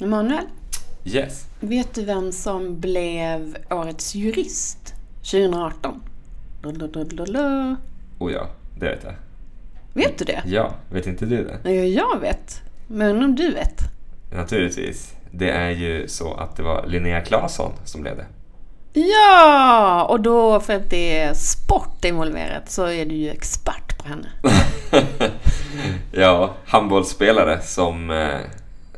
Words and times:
Emanuel, 0.00 0.44
Yes. 1.04 1.46
vet 1.60 1.94
du 1.94 2.04
vem 2.04 2.32
som 2.32 2.80
blev 2.80 3.56
årets 3.70 4.14
jurist 4.14 4.94
2018? 5.22 6.02
Lalalala. 6.62 7.76
Oh 8.18 8.32
ja, 8.32 8.46
det 8.78 8.86
vet 8.88 9.04
jag. 9.04 9.14
Vet 9.92 10.18
du 10.18 10.24
det? 10.24 10.42
Ja, 10.46 10.74
vet 10.90 11.06
inte 11.06 11.26
du 11.26 11.44
det? 11.44 11.70
Ja, 11.70 11.84
jag 11.84 12.20
vet. 12.20 12.60
Men 12.86 13.24
om 13.24 13.34
du 13.34 13.52
vet? 13.52 13.80
Naturligtvis. 14.32 15.14
Det 15.30 15.50
är 15.50 15.70
ju 15.70 16.08
så 16.08 16.34
att 16.34 16.56
det 16.56 16.62
var 16.62 16.86
Linnea 16.86 17.20
Claesson 17.20 17.72
som 17.84 18.02
blev 18.02 18.16
det. 18.16 18.26
Ja! 19.00 20.06
Och 20.10 20.20
då, 20.20 20.60
för 20.60 20.74
att 20.76 20.90
det 20.90 21.18
är 21.18 21.34
sport 21.34 22.04
involverat, 22.04 22.70
så 22.70 22.86
är 22.86 23.06
du 23.06 23.14
ju 23.14 23.30
expert 23.30 23.98
på 23.98 24.08
henne. 24.08 24.28
ja, 26.12 26.54
handbollsspelare 26.66 27.60
som 27.62 28.10
eh, 28.10 28.38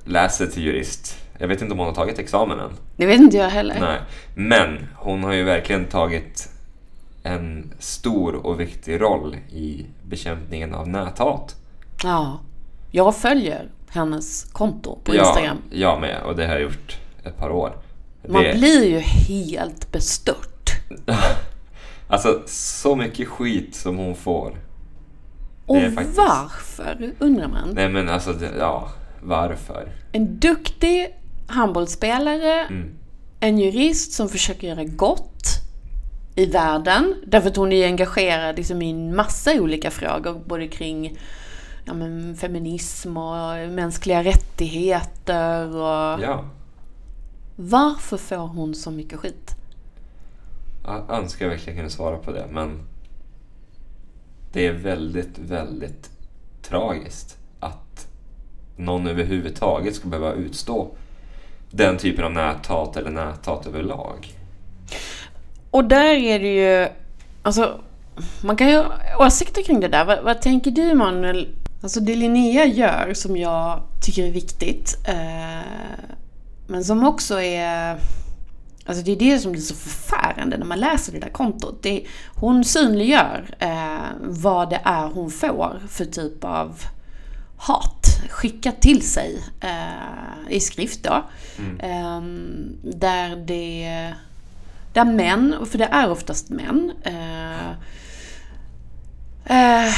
läser 0.04 0.46
till 0.46 0.62
jurist. 0.62 1.16
Jag 1.38 1.48
vet 1.48 1.62
inte 1.62 1.72
om 1.72 1.78
hon 1.78 1.86
har 1.88 1.94
tagit 1.94 2.18
examen 2.18 2.60
än. 2.60 2.70
Det 2.96 3.06
vet 3.06 3.20
inte 3.20 3.36
jag 3.36 3.48
heller. 3.50 3.76
Nej. 3.80 3.98
Men 4.34 4.86
hon 4.96 5.24
har 5.24 5.32
ju 5.32 5.44
verkligen 5.44 5.84
tagit 5.84 6.48
en 7.22 7.74
stor 7.78 8.34
och 8.46 8.60
viktig 8.60 9.00
roll 9.00 9.36
i 9.52 9.86
bekämpningen 10.02 10.74
av 10.74 10.88
näthat. 10.88 11.56
Ja. 12.02 12.40
Jag 12.90 13.16
följer 13.16 13.68
hennes 13.88 14.44
konto 14.52 14.98
på 15.04 15.14
Ja, 15.14 15.26
Instagram. 15.26 15.58
jag 15.70 16.00
med. 16.00 16.22
Och 16.22 16.36
det 16.36 16.46
har 16.46 16.52
jag 16.52 16.62
gjort 16.62 16.96
ett 17.24 17.36
par 17.36 17.50
år. 17.50 17.72
Man 18.28 18.42
Det- 18.42 18.54
blir 18.58 18.84
ju 18.84 18.98
helt 18.98 19.92
bestört. 19.92 20.70
Alltså, 22.08 22.42
så 22.46 22.96
mycket 22.96 23.28
skit 23.28 23.74
som 23.74 23.96
hon 23.96 24.14
får. 24.14 24.56
Och 25.66 25.82
faktiskt- 25.94 26.16
varför, 26.18 27.12
undrar 27.18 27.48
man. 27.48 27.70
Nej 27.72 27.88
men 27.88 28.08
alltså, 28.08 28.32
det- 28.32 28.52
ja, 28.58 28.88
varför? 29.22 29.88
En 30.12 30.38
duktig 30.38 31.16
handbollsspelare, 31.46 32.60
Mm. 32.66 32.90
en 33.40 33.58
jurist 33.58 34.12
som 34.12 34.28
försöker 34.28 34.68
göra 34.68 34.84
gott 34.84 35.46
i 36.34 36.46
världen. 36.46 37.14
Därför 37.26 37.48
att 37.50 37.56
hon 37.56 37.72
är 37.72 37.86
engagerad 37.86 38.56
liksom 38.56 38.82
i 38.82 38.90
en 38.90 39.16
massa 39.16 39.52
olika 39.60 39.90
frågor, 39.90 40.42
både 40.46 40.68
kring 40.68 41.18
ja, 41.84 41.94
men, 41.94 42.36
feminism 42.36 43.16
och 43.16 43.70
mänskliga 43.70 44.22
rättigheter. 44.24 45.66
Och 45.76 46.20
Ja, 46.22 46.44
Varför 47.56 48.16
får 48.16 48.36
hon 48.36 48.74
så 48.74 48.90
mycket 48.90 49.18
skit? 49.18 49.56
jag 50.84 51.10
önskar 51.10 51.44
jag 51.46 51.50
verkligen 51.50 51.76
kunde 51.76 51.90
svara 51.90 52.16
på 52.16 52.32
det, 52.32 52.46
men 52.50 52.78
det 54.52 54.66
är 54.66 54.72
väldigt, 54.72 55.38
väldigt 55.38 56.10
tragiskt 56.62 57.36
någon 58.80 59.06
överhuvudtaget 59.06 59.94
ska 59.94 60.08
behöva 60.08 60.32
utstå 60.32 60.90
den 61.70 61.98
typen 61.98 62.24
av 62.24 62.32
näthat 62.32 62.96
eller 62.96 63.10
näthat 63.10 63.66
överlag. 63.66 64.34
Och 65.70 65.84
där 65.84 66.14
är 66.14 66.38
det 66.38 66.54
ju, 66.54 66.88
alltså, 67.42 67.80
man 68.44 68.56
kan 68.56 68.68
ju 68.68 68.76
ha 68.76 69.26
åsikter 69.26 69.62
kring 69.62 69.80
det 69.80 69.88
där. 69.88 70.04
Vad, 70.04 70.24
vad 70.24 70.42
tänker 70.42 70.70
du 70.70 70.94
Manuel? 70.94 71.48
Alltså 71.82 72.00
det 72.00 72.16
Linnea 72.16 72.66
gör 72.66 73.14
som 73.14 73.36
jag 73.36 73.82
tycker 74.02 74.26
är 74.26 74.30
viktigt, 74.30 74.96
eh, 75.08 75.66
men 76.66 76.84
som 76.84 77.06
också 77.06 77.40
är, 77.40 77.98
alltså 78.86 79.04
det 79.04 79.12
är 79.12 79.16
det 79.16 79.38
som 79.38 79.52
blir 79.52 79.62
så 79.62 79.74
förfärande 79.74 80.58
när 80.58 80.66
man 80.66 80.80
läser 80.80 81.12
det 81.12 81.18
där 81.18 81.30
kontot. 81.30 81.82
Det, 81.82 82.04
hon 82.34 82.64
synliggör 82.64 83.54
eh, 83.58 83.98
vad 84.20 84.70
det 84.70 84.80
är 84.84 85.08
hon 85.08 85.30
får 85.30 85.80
för 85.88 86.04
typ 86.04 86.44
av 86.44 86.82
hat 87.60 88.06
skickat 88.30 88.82
till 88.82 89.02
sig 89.02 89.44
eh, 89.60 90.54
i 90.54 90.60
skrift 90.60 91.02
då. 91.02 91.24
Eh, 91.78 92.20
där 92.82 93.36
det 93.36 94.14
där 94.92 95.04
män, 95.04 95.66
för 95.70 95.78
det 95.78 95.84
är 95.84 96.10
oftast 96.10 96.50
män, 96.50 96.92
eh, 97.02 97.70
eh, 99.44 99.94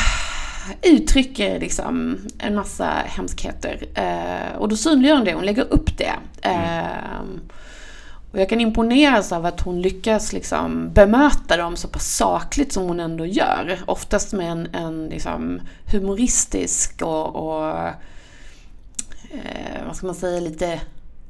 uttrycker 0.82 1.60
liksom 1.60 2.18
en 2.38 2.54
massa 2.54 2.86
hemskheter. 3.06 3.86
Eh, 3.94 4.56
och 4.58 4.68
då 4.68 4.76
synliggör 4.76 5.16
hon 5.16 5.24
det, 5.24 5.34
hon 5.34 5.44
lägger 5.44 5.72
upp 5.72 5.98
det. 5.98 6.14
Eh, 6.42 7.20
och 8.32 8.40
jag 8.40 8.48
kan 8.48 8.60
imponeras 8.60 9.32
av 9.32 9.46
att 9.46 9.60
hon 9.60 9.82
lyckas 9.82 10.32
liksom 10.32 10.90
bemöta 10.92 11.56
dem 11.56 11.76
så 11.76 11.88
pass 11.88 12.16
sakligt 12.16 12.72
som 12.72 12.82
hon 12.82 13.00
ändå 13.00 13.26
gör. 13.26 13.78
Oftast 13.86 14.32
med 14.32 14.52
en, 14.52 14.68
en 14.74 15.06
liksom 15.06 15.60
humoristisk 15.92 17.02
och, 17.02 17.36
och 17.36 17.68
eh, 19.30 19.86
vad 19.86 19.96
ska 19.96 20.06
man 20.06 20.14
säga, 20.14 20.40
lite 20.40 20.80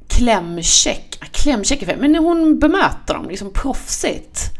klämkäck. 0.07 1.17
Ah, 1.21 1.25
klämkäck 1.31 1.81
är 1.81 1.97
men 1.97 2.15
hon 2.15 2.59
bemöter 2.59 3.13
dem 3.13 3.29
liksom 3.29 3.53
proffsigt. 3.53 4.51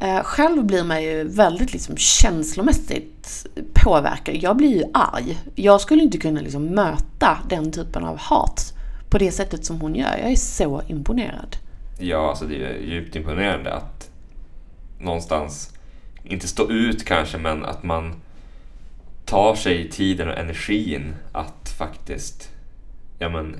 Eh, 0.00 0.22
själv 0.22 0.64
blir 0.64 0.84
man 0.84 1.02
ju 1.02 1.24
väldigt 1.24 1.72
liksom 1.72 1.96
känslomässigt 1.96 3.46
påverkad. 3.72 4.36
Jag 4.36 4.56
blir 4.56 4.76
ju 4.76 4.84
arg. 4.94 5.38
Jag 5.54 5.80
skulle 5.80 6.02
inte 6.02 6.18
kunna 6.18 6.40
liksom 6.40 6.66
möta 6.66 7.38
den 7.48 7.72
typen 7.72 8.04
av 8.04 8.18
hat 8.18 8.72
på 9.08 9.18
det 9.18 9.32
sättet 9.32 9.64
som 9.64 9.80
hon 9.80 9.94
gör. 9.94 10.18
Jag 10.22 10.32
är 10.32 10.36
så 10.36 10.82
imponerad. 10.86 11.56
Ja, 12.00 12.28
alltså 12.28 12.44
det 12.44 12.64
är 12.64 12.78
djupt 12.78 13.16
imponerande 13.16 13.72
att 13.72 14.10
någonstans, 14.98 15.76
inte 16.24 16.48
stå 16.48 16.70
ut 16.70 17.04
kanske, 17.04 17.38
men 17.38 17.64
att 17.64 17.82
man 17.82 18.14
tar 19.24 19.54
sig 19.54 19.90
tiden 19.90 20.28
och 20.28 20.38
energin 20.38 21.14
att 21.32 21.74
faktiskt, 21.78 22.50
ja 23.18 23.28
men, 23.28 23.56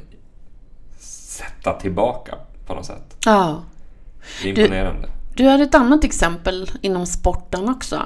sätta 0.98 1.72
tillbaka 1.72 2.34
på 2.66 2.74
något 2.74 2.86
sätt. 2.86 3.16
Ja. 3.24 3.62
Det 4.42 4.50
är 4.50 4.58
imponerande. 4.58 5.08
Du 5.36 5.48
hade 5.48 5.62
ett 5.62 5.74
annat 5.74 6.04
exempel 6.04 6.70
inom 6.80 7.06
sporten 7.06 7.68
också. 7.68 8.02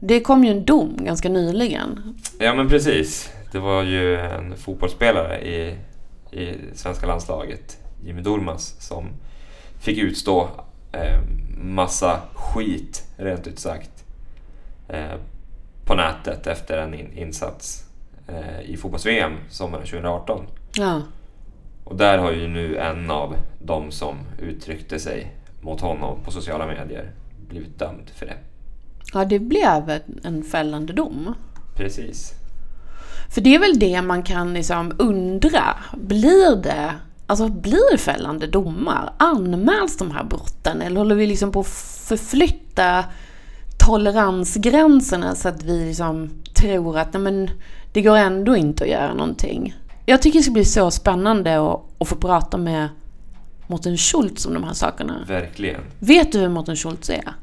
Det 0.00 0.20
kom 0.20 0.44
ju 0.44 0.50
en 0.50 0.64
dom 0.64 0.96
ganska 1.00 1.28
nyligen. 1.28 2.14
Ja 2.38 2.54
men 2.54 2.68
precis. 2.68 3.30
Det 3.52 3.58
var 3.58 3.82
ju 3.82 4.16
en 4.16 4.56
fotbollsspelare 4.56 5.40
i, 5.40 5.76
i 6.30 6.54
svenska 6.74 7.06
landslaget, 7.06 7.78
Jimmy 8.04 8.22
Durmaz, 8.22 8.74
som 8.78 9.08
fick 9.80 9.98
utstå 9.98 10.50
eh, 10.92 11.20
massa 11.56 12.20
skit, 12.34 13.04
rent 13.16 13.46
ut 13.46 13.58
sagt, 13.58 14.04
eh, 14.88 15.14
på 15.84 15.94
nätet 15.94 16.46
efter 16.46 16.78
en 16.78 16.94
in, 16.94 17.12
insats 17.12 17.84
eh, 18.28 18.60
i 18.70 18.76
fotbolls-VM 18.76 19.32
sommaren 19.50 19.86
2018. 19.86 20.46
Ja. 20.74 21.02
Och 21.84 21.96
där 21.96 22.18
har 22.18 22.32
ju 22.32 22.48
nu 22.48 22.76
en 22.76 23.10
av 23.10 23.36
de 23.58 23.90
som 23.90 24.18
uttryckte 24.38 24.98
sig 24.98 25.36
mot 25.60 25.80
honom 25.80 26.18
på 26.24 26.30
sociala 26.30 26.66
medier 26.66 27.10
blivit 27.48 27.78
dömd 27.78 28.10
för 28.14 28.26
det. 28.26 28.36
Ja, 29.12 29.24
det 29.24 29.38
blev 29.38 30.00
en 30.22 30.42
fällande 30.44 30.92
dom. 30.92 31.34
Precis. 31.76 32.34
För 33.28 33.40
det 33.40 33.54
är 33.54 33.58
väl 33.58 33.78
det 33.78 34.02
man 34.02 34.22
kan 34.22 34.54
liksom 34.54 34.92
undra. 34.98 35.76
Blir 35.92 36.62
det, 36.62 36.94
alltså 37.26 37.48
blir 37.48 37.96
fällande 37.96 38.46
domar? 38.46 39.12
Anmäls 39.16 39.96
de 39.96 40.10
här 40.10 40.24
brotten? 40.24 40.82
Eller 40.82 40.96
håller 40.96 41.14
vi 41.14 41.26
liksom 41.26 41.52
på 41.52 41.60
att 41.60 41.68
förflytta 42.06 43.04
toleransgränserna 43.86 45.34
så 45.34 45.48
att 45.48 45.62
vi 45.62 45.84
liksom 45.86 46.30
tror 46.54 46.98
att 46.98 47.12
nej 47.12 47.22
men, 47.22 47.50
det 47.92 48.02
går 48.02 48.16
ändå 48.16 48.56
inte 48.56 48.84
att 48.84 48.90
göra 48.90 49.14
någonting? 49.14 49.74
Jag 50.06 50.22
tycker 50.22 50.38
det 50.38 50.42
ska 50.42 50.52
bli 50.52 50.64
så 50.64 50.90
spännande 50.90 51.72
att, 51.72 51.80
att 51.98 52.08
få 52.08 52.16
prata 52.16 52.56
med 52.56 52.88
Mårten 53.66 53.96
Schultz 53.96 54.46
om 54.46 54.54
de 54.54 54.64
här 54.64 54.72
sakerna. 54.72 55.24
Verkligen. 55.28 55.80
Vet 55.98 56.32
du 56.32 56.40
vem 56.40 56.52
Mårten 56.52 56.76
Schultz 56.76 57.10
är? 57.10 57.34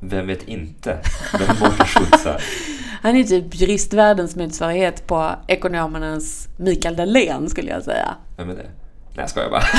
Vem 0.00 0.26
vet 0.26 0.48
inte 0.48 0.98
vem 1.38 1.56
Mårten 1.60 1.86
Schultz 1.86 2.26
är? 2.26 2.42
Han 3.02 3.16
är 3.16 3.24
typ 3.24 3.54
juristvärldens 3.60 4.36
motsvarighet 4.36 5.06
på 5.06 5.30
ekonomernas 5.46 6.48
Mikael 6.56 6.96
Dahlén 6.96 7.50
skulle 7.50 7.70
jag 7.70 7.82
säga. 7.82 8.14
Vem 8.36 8.50
är 8.50 8.54
det? 8.54 8.66
Nej, 9.18 9.22
jag 9.22 9.30
skojar 9.30 9.50
bara. 9.50 9.62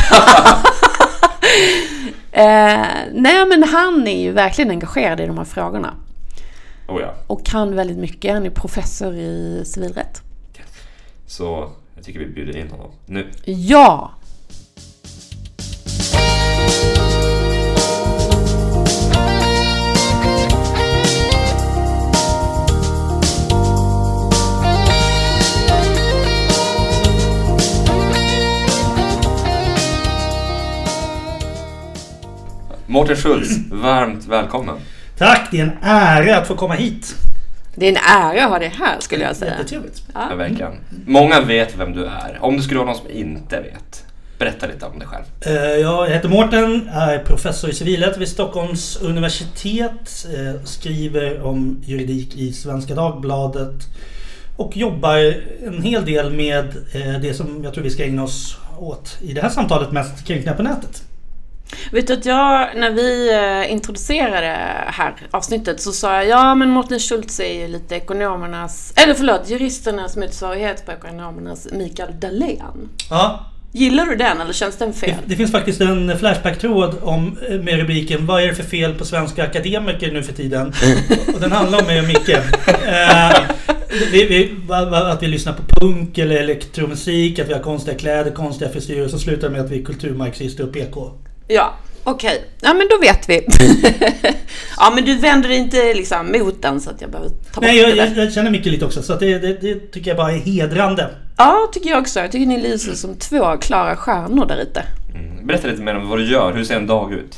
Eh, 2.31 2.87
nej 3.13 3.45
men 3.47 3.63
han 3.63 4.07
är 4.07 4.21
ju 4.21 4.31
verkligen 4.31 4.71
engagerad 4.71 5.19
i 5.19 5.25
de 5.25 5.37
här 5.37 5.45
frågorna. 5.45 5.93
Oh 6.87 7.01
ja. 7.01 7.13
Och 7.27 7.45
kan 7.45 7.75
väldigt 7.75 7.97
mycket. 7.97 8.33
Han 8.33 8.45
är 8.45 8.49
professor 8.49 9.15
i 9.15 9.63
civilrätt. 9.65 10.21
Så 11.27 11.71
jag 11.95 12.03
tycker 12.03 12.19
vi 12.19 12.25
bjuder 12.25 12.57
in 12.57 12.71
honom 12.71 12.91
nu. 13.05 13.31
Ja! 13.45 14.11
Mårten 32.89 33.15
Schultz, 33.15 33.51
varmt 33.71 34.27
välkommen. 34.27 34.75
Tack, 35.17 35.47
det 35.51 35.59
är 35.59 35.63
en 35.63 35.71
ära 35.81 36.37
att 36.37 36.47
få 36.47 36.55
komma 36.55 36.73
hit. 36.73 37.15
Det 37.75 37.85
är 37.85 37.89
en 37.91 37.97
ära 37.97 38.43
att 38.45 38.49
ha 38.51 38.59
det 38.59 38.67
här 38.79 38.95
skulle 38.99 39.23
jag 39.23 39.35
säga. 39.35 39.51
Jättetrevligt. 39.51 40.03
Ja, 40.13 40.35
verkligen. 40.35 40.73
Många 41.05 41.41
vet 41.41 41.77
vem 41.77 41.93
du 41.93 42.05
är. 42.05 42.37
Om 42.41 42.57
det 42.57 42.63
skulle 42.63 42.77
vara 42.79 42.87
någon 42.89 42.97
som 42.97 43.09
inte 43.11 43.59
vet, 43.61 44.05
berätta 44.39 44.67
lite 44.67 44.85
om 44.85 44.99
dig 44.99 45.07
själv. 45.07 45.23
Eh, 45.41 45.53
ja, 45.81 46.07
Jag 46.07 46.13
heter 46.15 46.29
Mårten, 46.29 46.89
är 46.93 47.19
professor 47.19 47.69
i 47.69 47.73
civilrätt 47.73 48.17
vid 48.17 48.27
Stockholms 48.27 48.97
universitet. 49.01 50.27
eh, 50.35 50.63
Skriver 50.63 51.41
om 51.41 51.81
juridik 51.85 52.35
i 52.35 52.53
Svenska 52.53 52.95
Dagbladet. 52.95 53.87
Och 54.57 54.77
jobbar 54.77 55.33
en 55.67 55.81
hel 55.81 56.05
del 56.05 56.31
med 56.33 56.65
eh, 56.93 57.21
det 57.21 57.33
som 57.33 57.63
jag 57.63 57.73
tror 57.73 57.83
vi 57.83 57.89
ska 57.89 58.03
ägna 58.03 58.23
oss 58.23 58.57
åt 58.79 59.17
i 59.21 59.33
det 59.33 59.41
här 59.41 59.49
samtalet, 59.49 59.91
mest 59.91 60.25
kränkningar 60.27 60.55
på 60.55 60.63
nätet. 60.63 61.03
Vet 61.91 62.07
du 62.07 62.13
att 62.13 62.25
jag, 62.25 62.69
när 62.75 62.91
vi 62.91 63.33
eh, 63.33 63.71
introducerade 63.71 64.47
det 64.47 64.91
här 64.91 65.15
avsnittet 65.31 65.81
så 65.81 65.91
sa 65.91 66.15
jag 66.15 66.27
ja 66.27 66.55
men 66.55 66.69
Mårten 66.69 66.99
Schultz 66.99 67.39
är 67.39 67.61
ju 67.61 67.67
lite 67.67 67.95
ekonomernas, 67.95 68.93
eller 68.95 69.13
förlåt, 69.13 69.49
juristernas 69.49 70.15
motsvarighet 70.15 70.85
på 70.85 70.91
ekonomernas 70.91 71.67
Mikael 71.71 72.19
Dahlén. 72.19 72.89
Ja, 73.09 73.45
Gillar 73.71 74.05
du 74.05 74.15
den 74.15 74.41
eller 74.41 74.53
känns 74.53 74.77
den 74.77 74.91
det, 74.91 74.97
fel? 74.97 75.15
det 75.25 75.35
finns 75.35 75.51
faktiskt 75.51 75.81
en 75.81 76.17
Flashback-tråd 76.17 76.95
om, 77.01 77.37
eh, 77.49 77.59
med 77.59 77.79
rubriken 77.79 78.25
Vad 78.25 78.43
är 78.43 78.47
det 78.47 78.55
för 78.55 78.63
fel 78.63 78.93
på 78.93 79.05
svenska 79.05 79.43
akademiker 79.43 80.11
nu 80.11 80.23
för 80.23 80.33
tiden? 80.33 80.73
Och 81.33 81.39
den 81.39 81.51
handlar 81.51 81.79
om 81.81 81.87
mig 81.87 82.01
och 82.01 82.07
Micke. 82.07 82.29
Eh, 82.29 83.33
vi, 84.11 84.25
vi, 84.25 84.55
att 84.93 85.23
vi 85.23 85.27
lyssnar 85.27 85.53
på 85.53 85.61
punk 85.63 86.17
eller 86.17 86.35
elektromusik, 86.35 87.39
att 87.39 87.49
vi 87.49 87.53
har 87.53 87.59
konstiga 87.59 87.97
kläder, 87.97 88.31
konstiga 88.31 88.71
frisyrer. 88.71 89.07
Så 89.07 89.19
slutar 89.19 89.47
det 89.47 89.53
med 89.53 89.61
att 89.61 89.71
vi 89.71 89.79
är 89.79 89.85
kulturmarxister 89.85 90.63
och 90.63 90.73
PK. 90.73 91.11
Ja, 91.51 91.73
okej. 92.03 92.43
Ja 92.61 92.73
men 92.73 92.87
då 92.89 92.97
vet 92.97 93.29
vi. 93.29 93.47
ja 94.77 94.91
men 94.95 95.05
du 95.05 95.15
vänder 95.15 95.49
dig 95.49 95.57
inte 95.57 95.93
liksom 95.93 96.31
mot 96.31 96.61
den 96.61 96.81
så 96.81 96.89
att 96.89 97.01
jag 97.01 97.09
behöver 97.09 97.29
ta 97.29 97.35
bort 97.53 97.61
Nej, 97.61 97.77
jag, 97.77 97.91
det 97.91 97.95
jag, 97.95 98.25
jag 98.25 98.33
känner 98.33 98.51
Micke 98.51 98.65
lite 98.65 98.85
också. 98.85 99.01
Så 99.01 99.13
att 99.13 99.19
det, 99.19 99.39
det, 99.39 99.53
det 99.61 99.91
tycker 99.91 100.09
jag 100.11 100.17
bara 100.17 100.31
är 100.31 100.37
hedrande. 100.37 101.09
Ja, 101.37 101.69
tycker 101.73 101.89
jag 101.89 101.99
också. 101.99 102.19
Jag 102.19 102.31
tycker 102.31 102.45
ni 102.45 102.61
lyser 102.61 102.93
som 102.93 103.15
två 103.15 103.57
klara 103.57 103.95
stjärnor 103.95 104.45
där 104.45 104.57
ute. 104.57 104.83
Mm. 105.15 105.47
Berätta 105.47 105.67
lite 105.67 105.81
mer 105.81 105.95
om 105.95 106.09
vad 106.09 106.19
du 106.19 106.31
gör. 106.31 106.53
Hur 106.53 106.63
ser 106.63 106.75
en 106.75 106.87
dag 106.87 107.13
ut? 107.13 107.37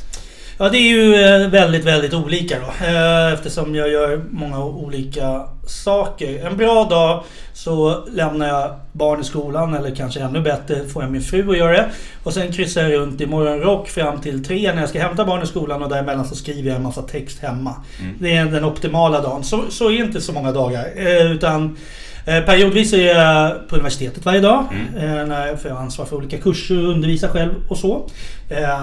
Ja, 0.58 0.68
det 0.68 0.78
är 0.78 0.88
ju 0.88 1.14
eh, 1.14 1.48
väldigt, 1.48 1.84
väldigt 1.84 2.14
olika 2.14 2.56
då. 2.60 2.86
Eh, 2.86 3.32
Eftersom 3.32 3.74
jag 3.74 3.88
gör 3.90 4.20
många 4.30 4.64
olika 4.64 5.42
saker. 5.66 6.46
En 6.46 6.56
bra 6.56 6.84
dag 6.84 7.24
så 7.52 8.04
lämnar 8.12 8.48
jag 8.48 8.70
barn 8.92 9.20
i 9.20 9.24
skolan 9.24 9.74
eller 9.74 9.94
kanske 9.94 10.20
ännu 10.20 10.40
bättre 10.40 10.84
får 10.88 11.02
jag 11.02 11.12
min 11.12 11.22
fru 11.22 11.50
att 11.50 11.58
göra 11.58 11.72
det. 11.72 11.86
Och 12.22 12.32
sen 12.34 12.52
kryssar 12.52 12.82
jag 12.82 12.92
runt 12.92 13.20
i 13.20 13.26
morgonrock 13.26 13.88
fram 13.88 14.20
till 14.20 14.44
tre 14.44 14.72
när 14.74 14.80
jag 14.80 14.88
ska 14.88 15.00
hämta 15.02 15.24
barn 15.24 15.42
i 15.42 15.46
skolan 15.46 15.82
och 15.82 15.88
däremellan 15.88 16.24
så 16.24 16.34
skriver 16.34 16.68
jag 16.68 16.76
en 16.76 16.82
massa 16.82 17.02
text 17.02 17.42
hemma. 17.42 17.74
Det 18.20 18.36
är 18.36 18.44
den 18.44 18.64
optimala 18.64 19.20
dagen. 19.20 19.44
Så, 19.44 19.62
så 19.70 19.90
är 19.90 19.96
inte 20.04 20.20
så 20.20 20.32
många 20.32 20.52
dagar. 20.52 20.86
Eh, 20.96 21.32
Utan 21.32 21.76
periodvis 22.24 22.92
är 22.92 23.14
jag 23.16 23.68
på 23.68 23.74
universitetet 23.76 24.24
varje 24.24 24.40
dag. 24.40 24.64
När- 24.94 25.56
För 25.56 25.68
jag 25.68 25.76
har 25.76 25.82
ansvar 25.82 26.04
för 26.04 26.16
olika 26.16 26.38
kurser 26.38 26.78
och 26.84 26.90
undervisar 26.90 27.28
själv 27.28 27.52
och 27.68 27.78
så. 27.78 28.08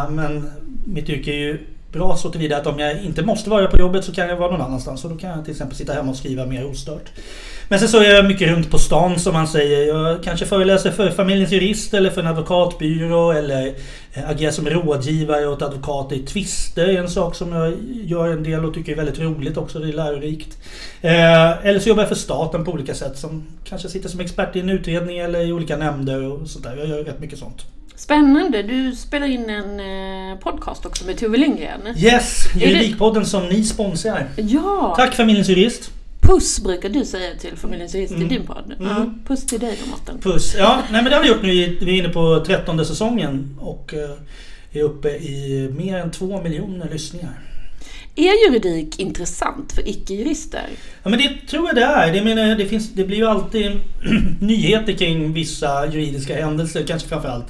Men 0.09 0.51
mitt 0.93 1.09
yrke 1.09 1.31
är 1.31 1.37
ju 1.37 1.59
bra 1.91 2.17
så 2.17 2.29
tillvida 2.29 2.57
att 2.57 2.67
om 2.67 2.79
jag 2.79 3.03
inte 3.03 3.25
måste 3.25 3.49
vara 3.49 3.67
på 3.67 3.77
jobbet 3.77 4.05
så 4.05 4.11
kan 4.11 4.29
jag 4.29 4.37
vara 4.37 4.51
någon 4.51 4.61
annanstans. 4.61 5.03
Och 5.03 5.09
då 5.09 5.17
kan 5.17 5.29
jag 5.29 5.45
till 5.45 5.51
exempel 5.51 5.77
sitta 5.77 5.93
hemma 5.93 6.11
och 6.11 6.17
skriva 6.17 6.45
mer 6.45 6.65
ostört. 6.65 7.11
Men 7.69 7.79
sen 7.79 7.87
så 7.87 7.99
är 7.99 8.15
jag 8.15 8.25
mycket 8.25 8.49
runt 8.49 8.71
på 8.71 8.77
stan 8.77 9.19
som 9.19 9.33
man 9.33 9.47
säger. 9.47 9.87
Jag 9.87 10.23
kanske 10.23 10.45
föreläser 10.45 10.91
för 10.91 11.09
familjens 11.09 11.51
jurist 11.51 11.93
eller 11.93 12.09
för 12.09 12.21
en 12.21 12.27
advokatbyrå 12.27 13.31
eller 13.31 13.67
eh, 14.13 14.29
agerar 14.29 14.51
som 14.51 14.69
rådgivare 14.69 15.47
åt 15.47 15.61
advokater 15.61 16.15
i 16.15 16.19
tvister. 16.19 16.87
En 16.87 17.09
sak 17.09 17.35
som 17.35 17.53
jag 17.53 17.73
gör 18.03 18.29
en 18.29 18.43
del 18.43 18.65
och 18.65 18.73
tycker 18.73 18.91
är 18.91 18.95
väldigt 18.95 19.19
roligt 19.19 19.57
också. 19.57 19.79
Det 19.79 19.89
är 19.89 19.93
lärorikt. 19.93 20.57
Eh, 21.01 21.65
eller 21.65 21.79
så 21.79 21.89
jobbar 21.89 22.01
jag 22.01 22.09
för 22.09 22.15
staten 22.15 22.65
på 22.65 22.71
olika 22.71 22.93
sätt. 22.93 23.17
Som 23.17 23.43
kanske 23.63 23.89
sitter 23.89 24.09
som 24.09 24.19
expert 24.19 24.55
i 24.55 24.59
en 24.59 24.69
utredning 24.69 25.17
eller 25.17 25.41
i 25.41 25.53
olika 25.53 25.77
nämnder 25.77 26.31
och 26.31 26.47
sånt 26.47 26.65
där. 26.65 26.75
Jag 26.77 26.87
gör 26.87 27.03
rätt 27.03 27.19
mycket 27.19 27.39
sånt. 27.39 27.65
Spännande. 27.99 28.63
Du 28.63 28.95
spelar 28.95 29.27
in 29.27 29.49
en 29.49 29.79
eh, 30.31 30.37
podcast 30.39 30.85
också 30.85 31.05
med 31.05 31.17
Tove 31.17 31.37
Lindgren. 31.37 31.81
Yes! 31.97 32.45
Juridikpodden 32.55 33.25
som 33.25 33.47
ni 33.47 33.63
sponsrar. 33.63 34.27
Ja! 34.37 34.93
Tack 34.97 35.15
familjens 35.15 35.49
jurist. 35.49 35.91
Puss 36.21 36.59
brukar 36.63 36.89
du 36.89 37.05
säga 37.05 37.35
till 37.39 37.55
familjens 37.57 37.95
jurist 37.95 38.11
Mm. 38.13 38.25
i 38.25 38.29
din 38.29 38.45
podd. 38.45 38.73
Mm. 38.79 38.87
Ja, 38.91 39.13
puss 39.27 39.45
till 39.45 39.59
dig 39.59 39.77
då 39.83 39.89
Martin. 39.91 40.21
Puss. 40.31 40.55
Ja, 40.57 40.81
nej 40.91 41.01
men 41.03 41.09
det 41.11 41.15
har 41.15 41.23
vi 41.23 41.29
gjort 41.29 41.41
nu. 41.43 41.49
Vi 41.81 41.93
är 41.99 42.03
inne 42.03 42.09
på 42.09 42.43
trettonde 42.47 42.85
säsongen 42.85 43.57
och 43.59 43.93
eh, 43.93 44.79
är 44.79 44.83
uppe 44.83 45.09
i 45.09 45.69
mer 45.77 45.97
än 45.97 46.11
två 46.11 46.41
miljoner 46.41 46.89
lyssningar. 46.91 47.39
Är 48.15 48.45
juridik 48.51 48.99
intressant 48.99 49.71
för 49.71 49.87
icke-jurister? 49.89 50.67
Ja 51.03 51.09
men 51.09 51.19
det 51.19 51.47
tror 51.49 51.67
jag 51.67 51.75
det 51.75 51.83
är. 51.83 52.13
Det, 52.13 52.21
menar, 52.23 52.55
det, 52.55 52.65
finns, 52.65 52.89
det 52.93 53.03
blir 53.03 53.17
ju 53.17 53.25
alltid 53.27 53.71
nyheter 54.41 54.93
kring 54.93 55.33
vissa 55.33 55.85
juridiska 55.85 56.35
händelser. 56.45 56.83
Kanske 56.87 57.07
framförallt 57.09 57.47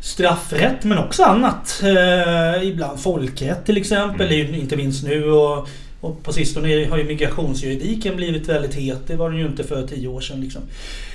straffrätt 0.00 0.84
men 0.84 0.98
också 0.98 1.22
annat. 1.22 1.82
Eh, 1.84 2.68
ibland 2.68 3.00
folkrätt 3.00 3.64
till 3.66 3.76
exempel. 3.76 4.32
Mm. 4.32 4.54
Inte 4.54 4.76
minst 4.76 5.04
nu. 5.04 5.30
Och, 5.30 5.68
och 6.00 6.22
på 6.22 6.32
sistone 6.32 6.86
har 6.90 6.98
ju 6.98 7.04
migrationsjuridiken 7.04 8.16
blivit 8.16 8.48
väldigt 8.48 8.74
het. 8.74 9.06
Det 9.06 9.16
var 9.16 9.30
den 9.30 9.38
ju 9.38 9.46
inte 9.46 9.64
för 9.64 9.86
tio 9.86 10.08
år 10.08 10.20
sedan. 10.20 10.40
Liksom. 10.40 10.62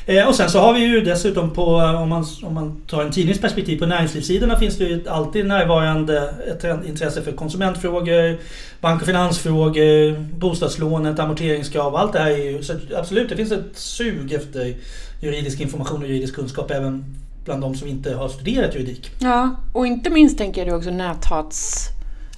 Eh, 0.06 0.28
och 0.28 0.36
sen 0.36 0.50
så 0.50 0.60
har 0.60 0.74
vi 0.74 0.80
ju 0.80 1.02
dessutom 1.02 1.52
på, 1.52 1.76
om 1.76 2.10
man, 2.10 2.26
om 2.44 2.54
man 2.54 2.82
tar 2.88 3.02
en 3.04 3.12
tidningsperspektiv, 3.12 3.80
på 3.80 3.86
näringslivssidorna 3.86 4.60
finns 4.60 4.78
det 4.78 4.84
ju 4.84 5.10
alltid 5.10 5.46
närvarande 5.46 6.34
ett 6.48 6.88
intresse 6.88 7.22
för 7.22 7.32
konsumentfrågor, 7.32 8.38
bank 8.82 9.02
och 9.02 9.08
finansfrågor, 9.08 10.20
bostadslånet, 10.20 11.20
amorteringskrav. 11.20 11.96
Allt 11.96 12.14
det 12.14 12.20
här 12.20 12.32
är 12.32 12.52
ju, 12.52 12.64
så 12.64 12.74
absolut, 12.98 13.30
det 13.30 13.36
finns 13.36 13.52
ett 13.52 13.78
sug 13.78 14.34
efter 14.34 14.76
juridisk 15.22 15.62
information 15.62 16.02
och 16.02 16.08
juridisk 16.08 16.36
kunskap 16.36 16.72
även 16.72 17.16
bland 17.46 17.62
de 17.62 17.76
som 17.76 17.88
inte 17.88 18.14
har 18.14 18.30
studerat 18.30 18.76
juridik. 18.76 19.12
Ja, 19.20 19.56
och 19.74 19.88
inte 19.88 20.10
minst 20.10 20.38
tänker 20.38 20.66
jag 20.66 20.78
också 20.78 20.92
näthats 20.92 21.90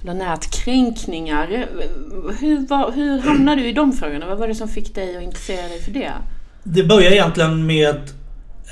eller 0.02 0.14
nätkränkningar. 0.14 1.66
Hur, 2.40 2.66
var, 2.66 2.92
hur 2.92 3.18
hamnade 3.18 3.62
du 3.62 3.68
i 3.68 3.72
de 3.72 3.92
frågorna? 3.92 4.26
Vad 4.26 4.38
var 4.38 4.48
det 4.48 4.54
som 4.54 4.68
fick 4.68 4.94
dig 4.94 5.16
att 5.16 5.22
intressera 5.22 5.68
dig 5.68 5.82
för 5.82 5.90
det? 5.90 6.12
Det 6.62 6.84
börjar 6.84 7.12
egentligen 7.12 7.66
med 7.66 7.96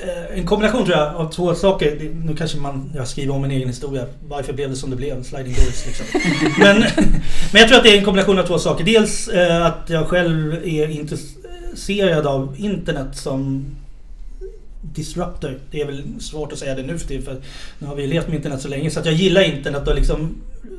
eh, 0.03 0.39
en 0.39 0.47
kombination 0.47 0.85
tror 0.85 0.99
jag 0.99 1.15
av 1.15 1.33
två 1.33 1.55
saker. 1.55 2.11
Nu 2.25 2.37
kanske 2.37 2.59
man, 2.59 2.93
jag 2.95 3.09
skriver 3.09 3.35
om 3.35 3.43
min 3.43 3.51
egen 3.51 3.69
historia. 3.69 4.07
Varför 4.29 4.53
blev 4.53 4.71
det 4.71 4.77
som 4.77 4.91
det 4.91 4.97
blev? 4.97 5.23
Sliding 5.23 5.55
doors 5.55 5.87
liksom. 5.87 6.07
men, 6.59 6.77
men 7.53 7.61
jag 7.61 7.69
tror 7.69 7.79
att 7.79 7.85
det 7.85 7.95
är 7.95 7.99
en 7.99 8.05
kombination 8.05 8.39
av 8.39 8.43
två 8.43 8.59
saker. 8.59 8.85
Dels 8.85 9.29
eh, 9.29 9.67
att 9.67 9.91
jag 9.91 10.07
själv 10.07 10.55
är 10.55 10.89
intresserad 10.89 12.27
av 12.27 12.55
internet 12.59 13.17
som 13.17 13.65
disruptor. 14.95 15.59
Det 15.71 15.81
är 15.81 15.87
väl 15.87 16.03
svårt 16.21 16.53
att 16.53 16.59
säga 16.59 16.75
det 16.75 16.83
nu 16.83 16.99
för 16.99 17.09
tiden 17.09 17.25
för 17.25 17.37
nu 17.79 17.87
har 17.87 17.95
vi 17.95 18.07
levt 18.07 18.27
med 18.27 18.37
internet 18.37 18.61
så 18.61 18.69
länge. 18.69 18.91
Så 18.91 19.01
att 19.01 19.07
jag 19.07 19.15
gillar 19.15 19.43
internet 19.43 19.89
och 19.89 19.95
liksom 19.95 20.35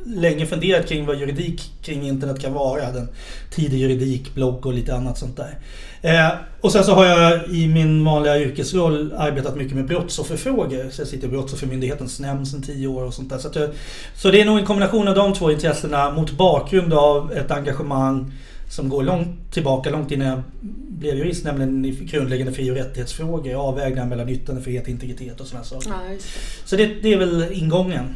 länge 0.05 0.45
funderat 0.45 0.87
kring 0.87 1.05
vad 1.05 1.19
juridik 1.19 1.71
kring 1.81 2.07
internet 2.07 2.41
kan 2.41 2.53
vara. 2.53 2.91
Den 2.91 3.09
tidig 3.51 3.77
juridik, 3.77 4.35
blogg 4.35 4.65
och 4.65 4.73
lite 4.73 4.95
annat 4.95 5.17
sånt 5.17 5.37
där. 5.37 5.59
Eh, 6.01 6.29
och 6.61 6.71
sen 6.71 6.83
så 6.83 6.93
har 6.93 7.05
jag 7.05 7.47
i 7.49 7.67
min 7.67 8.05
vanliga 8.05 8.39
yrkesroll 8.39 9.13
arbetat 9.17 9.55
mycket 9.55 9.75
med 9.75 9.85
brottsofferfrågor. 9.85 10.89
Så 10.91 11.01
jag 11.01 11.07
sitter 11.07 11.27
i 11.27 11.31
Brottsoffermyndighetens 11.31 12.19
nämnd 12.19 12.47
sedan 12.47 12.61
tio 12.61 12.87
år 12.87 13.03
och 13.03 13.13
sånt 13.13 13.29
där. 13.29 13.37
Så, 13.37 13.47
att 13.47 13.55
jag, 13.55 13.69
så 14.15 14.31
det 14.31 14.41
är 14.41 14.45
nog 14.45 14.59
en 14.59 14.65
kombination 14.65 15.07
av 15.07 15.15
de 15.15 15.33
två 15.33 15.51
intressena 15.51 16.11
mot 16.11 16.31
bakgrund 16.31 16.93
av 16.93 17.33
ett 17.33 17.51
engagemang 17.51 18.31
som 18.69 18.89
går 18.89 19.03
långt 19.03 19.51
tillbaka, 19.51 19.89
långt 19.89 20.11
innan 20.11 20.27
jag 20.27 20.41
blev 20.89 21.15
jurist, 21.17 21.45
nämligen 21.45 21.85
i 21.85 21.91
grundläggande 21.91 22.53
fri 22.53 22.71
och 22.71 22.75
rättighetsfrågor, 22.75 23.53
avvägningar 23.53 24.05
mellan 24.05 24.29
yttrandefrihet, 24.29 24.87
integritet 24.87 25.41
och 25.41 25.47
sådana 25.47 25.65
saker. 25.65 25.89
Ja, 25.89 25.95
det. 26.09 26.21
Så 26.65 26.75
det, 26.75 26.85
det 27.01 27.13
är 27.13 27.17
väl 27.17 27.47
ingången. 27.51 28.15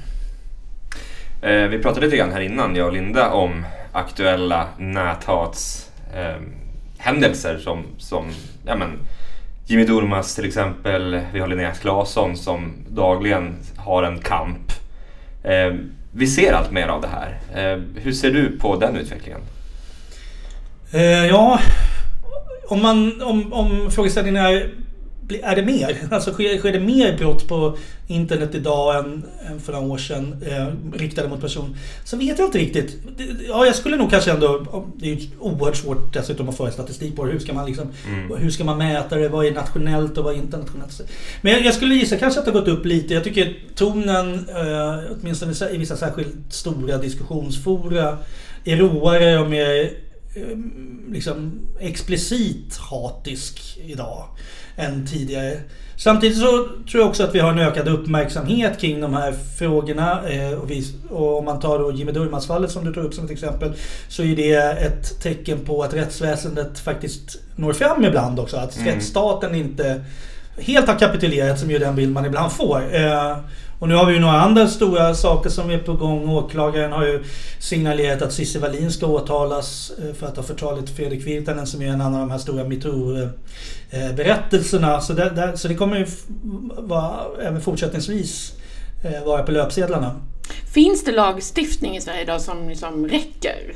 Eh, 1.41 1.67
vi 1.67 1.79
pratade 1.79 2.05
lite 2.05 2.17
grann 2.17 2.31
här 2.31 2.41
innan, 2.41 2.75
jag 2.75 2.88
och 2.88 2.93
Linda, 2.93 3.31
om 3.31 3.65
aktuella 3.91 4.67
näthats 4.77 5.89
eh, 6.15 6.41
händelser 6.98 7.58
som, 7.58 7.84
som 7.98 8.25
ja, 8.65 8.75
men, 8.75 8.89
Jimmy 9.65 9.86
Durmaz 9.86 10.36
till 10.36 10.46
exempel. 10.46 11.22
Vi 11.34 11.39
har 11.39 11.48
Linnea 11.48 11.74
Claesson 11.74 12.38
som 12.38 12.74
dagligen 12.89 13.55
har 13.77 14.03
en 14.03 14.20
kamp. 14.20 14.72
Eh, 15.43 15.74
vi 16.12 16.27
ser 16.27 16.53
allt 16.53 16.72
mer 16.72 16.88
av 16.88 17.01
det 17.01 17.08
här. 17.08 17.39
Eh, 17.53 17.81
hur 17.96 18.12
ser 18.12 18.31
du 18.31 18.58
på 18.58 18.75
den 18.75 18.96
utvecklingen? 18.96 19.41
Eh, 20.91 21.25
ja, 21.27 21.60
om, 22.67 22.81
man, 22.81 23.21
om, 23.21 23.53
om 23.53 23.91
frågeställningen 23.91 24.45
är 24.45 24.69
är 25.43 25.55
det 25.55 25.65
mer? 25.65 25.98
Alltså 26.12 26.33
sker, 26.33 26.57
sker 26.57 26.71
det 26.71 26.79
mer 26.79 27.17
brott 27.17 27.48
på 27.48 27.77
internet 28.07 28.55
idag 28.55 29.00
än, 29.00 29.24
än 29.48 29.60
för 29.60 29.74
några 29.74 29.88
år 29.88 29.98
sedan 29.98 30.43
eh, 30.48 30.98
riktade 31.00 31.29
mot 31.29 31.41
person? 31.41 31.75
Så 32.03 32.17
vet 32.17 32.39
jag 32.39 32.48
inte 32.48 32.57
riktigt. 32.57 32.98
Ja, 33.48 33.65
jag 33.65 33.75
skulle 33.75 33.98
nog 33.98 34.10
kanske 34.10 34.31
ändå... 34.31 34.65
Det 34.95 35.12
är 35.12 35.15
ju 35.15 35.27
oerhört 35.39 35.75
svårt 35.75 36.13
dessutom 36.13 36.50
att 36.50 36.57
få 36.57 36.71
statistik 36.71 37.15
på 37.15 37.25
det. 37.25 37.31
Hur 37.31 37.39
ska 37.39 37.53
man 37.53 37.65
liksom... 37.65 37.88
Mm. 38.07 38.38
Hur 38.38 38.50
ska 38.50 38.63
man 38.63 38.77
mäta 38.77 39.15
det? 39.15 39.29
Vad 39.29 39.45
är 39.45 39.51
nationellt 39.51 40.17
och 40.17 40.24
vad 40.24 40.33
är 40.33 40.38
internationellt? 40.38 41.01
Men 41.41 41.53
jag, 41.53 41.65
jag 41.65 41.74
skulle 41.74 41.95
gissa 41.95 42.17
kanske 42.17 42.39
att 42.39 42.45
det 42.45 42.51
har 42.51 42.60
gått 42.60 42.69
upp 42.69 42.86
lite. 42.86 43.13
Jag 43.13 43.24
tycker 43.24 43.57
tonen, 43.75 44.33
eh, 44.33 45.00
åtminstone 45.12 45.53
i 45.71 45.77
vissa 45.77 45.98
särskilt 45.98 46.36
stora 46.50 46.98
diskussionsfora, 46.98 48.17
är 48.63 48.77
råare 48.77 49.39
och 49.39 49.50
mer 49.50 49.91
liksom 51.11 51.67
explicit 51.79 52.77
hatisk 52.77 53.79
idag 53.85 54.25
än 54.75 55.07
tidigare. 55.07 55.57
Samtidigt 55.95 56.38
så 56.38 56.67
tror 56.91 57.01
jag 57.01 57.07
också 57.07 57.23
att 57.23 57.35
vi 57.35 57.39
har 57.39 57.51
en 57.51 57.59
ökad 57.59 57.88
uppmärksamhet 57.88 58.79
kring 58.79 59.01
de 59.01 59.13
här 59.13 59.33
frågorna. 59.57 60.29
Eh, 60.29 60.53
och, 60.53 60.71
vi, 60.71 60.85
och 61.09 61.38
om 61.38 61.45
man 61.45 61.59
tar 61.59 61.79
då 61.79 61.91
Jimmy 61.91 62.11
Durmaz-fallet 62.11 62.71
som 62.71 62.85
du 62.85 62.93
tog 62.93 63.03
upp 63.03 63.13
som 63.13 63.25
ett 63.25 63.31
exempel. 63.31 63.73
Så 64.07 64.23
är 64.23 64.35
det 64.35 64.53
ett 64.55 65.21
tecken 65.21 65.59
på 65.59 65.83
att 65.83 65.93
rättsväsendet 65.93 66.79
faktiskt 66.79 67.39
når 67.55 67.73
fram 67.73 68.05
ibland 68.05 68.39
också. 68.39 68.57
Att 68.57 68.77
mm. 68.77 68.88
rättsstaten 68.88 69.55
inte 69.55 70.03
helt 70.57 70.88
har 70.88 71.00
kapitulerat 71.00 71.59
som 71.59 71.71
ju 71.71 71.79
den 71.79 71.95
bild 71.95 72.13
man 72.13 72.25
ibland 72.25 72.51
får. 72.51 72.83
Och 73.81 73.89
nu 73.89 73.95
har 73.95 74.05
vi 74.05 74.13
ju 74.13 74.19
några 74.19 74.41
andra 74.41 74.67
stora 74.67 75.15
saker 75.15 75.50
som 75.50 75.71
är 75.71 75.77
på 75.77 75.93
gång. 75.93 76.29
Åklagaren 76.29 76.91
har 76.91 77.05
ju 77.05 77.23
signalerat 77.59 78.21
att 78.21 78.33
Cissi 78.33 78.59
Wallin 78.59 78.91
ska 78.91 79.05
åtalas 79.05 79.91
eh, 80.00 80.13
för 80.13 80.27
att 80.27 80.35
ha 80.35 80.43
förtalat 80.43 80.89
Fredrik 80.89 81.27
Virtanen 81.27 81.67
som 81.67 81.81
är 81.81 81.88
en 81.88 82.01
annan 82.01 82.13
av 82.13 82.19
de 82.19 82.31
här 82.31 82.38
stora 82.38 82.63
metoo-berättelserna. 82.63 85.01
Så, 85.01 85.13
det, 85.13 85.57
så 85.57 85.67
det 85.67 85.75
kommer 85.75 85.97
ju 85.97 86.05
vara, 86.77 87.19
även 87.41 87.61
fortsättningsvis 87.61 88.53
eh, 89.03 89.23
vara 89.25 89.43
på 89.43 89.51
löpsedlarna. 89.51 90.15
Finns 90.73 91.03
det 91.03 91.11
lagstiftning 91.11 91.97
i 91.97 92.01
Sverige 92.01 92.21
idag 92.21 92.41
som 92.41 92.69
liksom 92.69 93.07
räcker? 93.07 93.73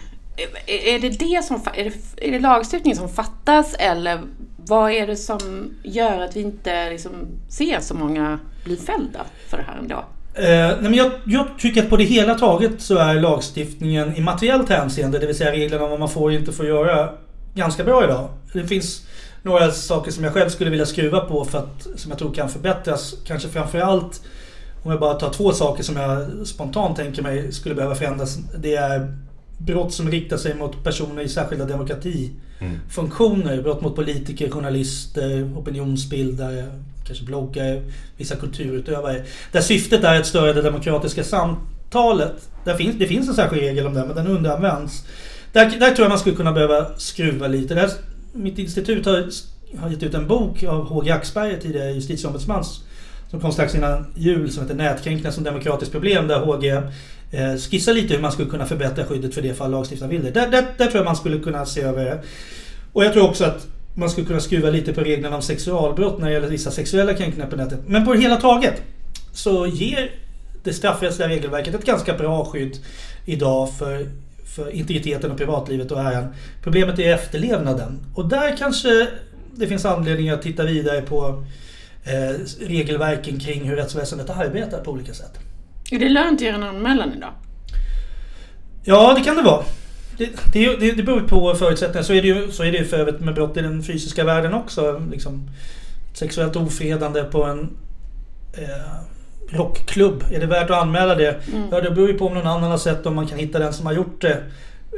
Är 0.67 0.99
det, 0.99 1.09
det 1.09 1.45
som, 1.45 1.61
är 1.73 1.83
det, 1.83 1.93
är 2.27 2.31
det 2.31 2.39
lagstiftning 2.39 2.95
som 2.95 3.09
fattas 3.09 3.75
eller 3.79 4.21
vad 4.67 4.91
är 4.91 5.07
det 5.07 5.15
som 5.15 5.69
gör 5.83 6.21
att 6.21 6.35
vi 6.35 6.41
inte 6.41 6.89
liksom 6.89 7.11
ser 7.49 7.79
så 7.79 7.93
många 7.93 8.39
bli 8.63 8.75
fällda 8.75 9.19
för 9.47 9.57
det 9.57 9.63
här 9.63 9.77
ändå? 9.77 10.05
Eh, 10.33 10.81
nej 10.81 10.81
men 10.81 10.93
jag, 10.93 11.11
jag, 11.25 11.47
tycker 11.57 11.83
att 11.83 11.89
på 11.89 11.97
det 11.97 12.03
hela 12.03 12.35
taget 12.35 12.81
så 12.81 12.97
är 12.97 13.15
lagstiftningen 13.15 14.15
i 14.15 14.21
materiellt 14.21 14.69
hänseende, 14.69 15.19
det 15.19 15.25
vill 15.25 15.37
säga 15.37 15.51
reglerna 15.51 15.83
om 15.83 15.89
vad 15.89 15.99
man 15.99 16.09
får 16.09 16.23
och 16.23 16.33
inte 16.33 16.51
får 16.51 16.65
göra, 16.65 17.09
ganska 17.53 17.83
bra 17.83 18.03
idag. 18.03 18.29
Det 18.53 18.67
finns 18.67 19.07
några 19.43 19.71
saker 19.71 20.11
som 20.11 20.23
jag 20.23 20.33
själv 20.33 20.49
skulle 20.49 20.69
vilja 20.69 20.85
skruva 20.85 21.19
på 21.19 21.45
för 21.45 21.57
att, 21.57 21.87
som 21.95 22.11
jag 22.11 22.19
tror 22.19 22.33
kan 22.33 22.49
förbättras. 22.49 23.15
Kanske 23.27 23.49
framförallt 23.49 24.21
om 24.83 24.91
jag 24.91 24.99
bara 24.99 25.13
tar 25.13 25.29
två 25.29 25.51
saker 25.51 25.83
som 25.83 25.95
jag 25.95 26.47
spontant 26.47 26.97
tänker 26.97 27.21
mig 27.21 27.51
skulle 27.51 27.75
behöva 27.75 27.95
förändras. 27.95 28.37
Det 28.57 28.75
är 28.75 29.17
brott 29.57 29.93
som 29.93 30.11
riktar 30.11 30.37
sig 30.37 30.55
mot 30.55 30.83
personer 30.83 31.21
i 31.21 31.29
särskilda 31.29 31.65
demokratifunktioner. 31.65 33.51
Mm. 33.51 33.63
Brott 33.63 33.81
mot 33.81 33.95
politiker, 33.95 34.49
journalister, 34.49 35.57
opinionsbildare, 35.57 36.65
kanske 37.07 37.25
bloggare, 37.25 37.81
vissa 38.17 38.35
kulturutövare. 38.35 39.23
Där 39.51 39.61
syftet 39.61 40.03
är 40.03 40.19
att 40.19 40.27
störa 40.27 40.53
det 40.53 40.61
demokratiska 40.61 41.23
samtalet. 41.23 42.49
Där 42.63 42.75
finns, 42.75 42.95
det 42.99 43.07
finns 43.07 43.29
en 43.29 43.35
särskild 43.35 43.61
regel 43.61 43.87
om 43.87 43.93
det, 43.93 44.05
men 44.05 44.15
den 44.15 44.27
underanvänds. 44.27 45.05
Där, 45.51 45.65
där 45.79 45.91
tror 45.91 45.99
jag 45.99 46.09
man 46.09 46.19
skulle 46.19 46.35
kunna 46.35 46.51
behöva 46.51 46.97
skruva 46.97 47.47
lite. 47.47 47.73
Där, 47.73 47.89
mitt 48.33 48.59
institut 48.59 49.05
har, 49.05 49.29
har 49.77 49.89
gett 49.89 50.03
ut 50.03 50.13
en 50.13 50.27
bok 50.27 50.63
av 50.63 50.87
H.G. 50.87 51.11
Axberger, 51.11 51.59
tidigare 51.59 51.91
justitieombudsmans, 51.91 52.83
som 53.31 53.39
kom 53.39 53.51
strax 53.51 53.75
innan 53.75 54.05
jul, 54.15 54.51
som 54.51 54.63
heter 54.63 54.75
Nätkränkningar 54.75 55.31
som 55.31 55.43
demokratiskt 55.43 55.91
problem, 55.91 56.27
där 56.27 56.39
HG 56.39 56.81
Eh, 57.31 57.55
skissa 57.55 57.91
lite 57.91 58.13
hur 58.13 58.21
man 58.21 58.31
skulle 58.31 58.49
kunna 58.49 58.65
förbättra 58.65 59.05
skyddet 59.05 59.33
för 59.33 59.41
det 59.41 59.53
fall 59.53 59.71
lagstiftaren 59.71 60.09
vill 60.09 60.23
det. 60.23 60.31
Där, 60.31 60.47
där, 60.47 60.65
där 60.77 60.85
tror 60.85 60.95
jag 60.95 61.05
man 61.05 61.15
skulle 61.15 61.39
kunna 61.39 61.65
se 61.65 61.81
över 61.81 62.05
det. 62.05 62.21
Och 62.93 63.05
jag 63.05 63.13
tror 63.13 63.29
också 63.29 63.45
att 63.45 63.67
man 63.93 64.09
skulle 64.09 64.27
kunna 64.27 64.39
skruva 64.39 64.69
lite 64.69 64.93
på 64.93 65.01
reglerna 65.01 65.35
om 65.35 65.41
sexualbrott 65.41 66.19
när 66.19 66.27
det 66.27 66.33
gäller 66.33 66.47
vissa 66.47 66.71
sexuella 66.71 67.13
kränkningar 67.13 67.47
på 67.47 67.55
nätet. 67.55 67.79
Men 67.87 68.05
på 68.05 68.13
det 68.13 68.19
hela 68.19 68.35
taget 68.35 68.81
så 69.33 69.67
ger 69.67 70.11
det 70.63 70.73
straffrättsliga 70.73 71.29
regelverket 71.29 71.75
ett 71.75 71.85
ganska 71.85 72.13
bra 72.13 72.45
skydd 72.45 72.77
idag 73.25 73.69
för, 73.73 74.07
för 74.55 74.69
integriteten 74.69 75.31
och 75.31 75.37
privatlivet 75.37 75.91
och 75.91 75.99
äran. 75.99 76.27
Problemet 76.63 76.99
är 76.99 77.13
efterlevnaden. 77.13 77.99
Och 78.15 78.29
där 78.29 78.57
kanske 78.57 79.07
det 79.55 79.67
finns 79.67 79.85
anledning 79.85 80.29
att 80.29 80.41
titta 80.41 80.63
vidare 80.63 81.01
på 81.01 81.43
eh, 82.03 82.35
regelverken 82.67 83.39
kring 83.39 83.69
hur 83.69 83.75
rättsväsendet 83.75 84.29
arbetar 84.29 84.79
på 84.79 84.91
olika 84.91 85.13
sätt. 85.13 85.39
Är 85.91 85.99
det 85.99 86.09
lönt 86.09 86.39
att 86.39 86.41
göra 86.41 86.55
en 86.55 86.63
anmälan 86.63 87.13
idag? 87.17 87.33
Ja, 88.83 89.13
det 89.17 89.23
kan 89.23 89.35
det 89.35 89.41
vara. 89.41 89.63
Det, 90.17 90.29
det, 90.53 90.91
det 90.91 91.03
beror 91.03 91.19
på 91.19 91.55
förutsättningar. 91.55 92.03
Så 92.03 92.13
är 92.13 92.21
det 92.21 92.27
ju, 92.27 92.51
så 92.51 92.63
är 92.63 92.71
det 92.71 92.77
ju 92.77 92.85
för 92.85 92.97
övrigt 92.97 93.19
med 93.19 93.33
brott 93.33 93.57
i 93.57 93.61
den 93.61 93.83
fysiska 93.83 94.23
världen 94.23 94.53
också. 94.53 95.01
Liksom, 95.11 95.49
sexuellt 96.13 96.55
ofredande 96.55 97.23
på 97.23 97.43
en 97.43 97.69
eh, 98.53 99.57
rockklubb. 99.57 100.23
Är 100.31 100.39
det 100.39 100.45
värt 100.45 100.69
att 100.69 100.81
anmäla 100.81 101.15
det? 101.15 101.47
Mm. 101.53 101.67
Ja, 101.71 101.81
det 101.81 101.91
beror 101.91 102.07
ju 102.07 102.17
på 102.17 102.27
om 102.27 102.33
någon 102.33 102.47
annan 102.47 102.71
har 102.71 102.77
sett 102.77 103.05
om 103.05 103.15
man 103.15 103.27
kan 103.27 103.39
hitta 103.39 103.59
den 103.59 103.73
som 103.73 103.85
har 103.85 103.93
gjort 103.93 104.21
det. 104.21 104.43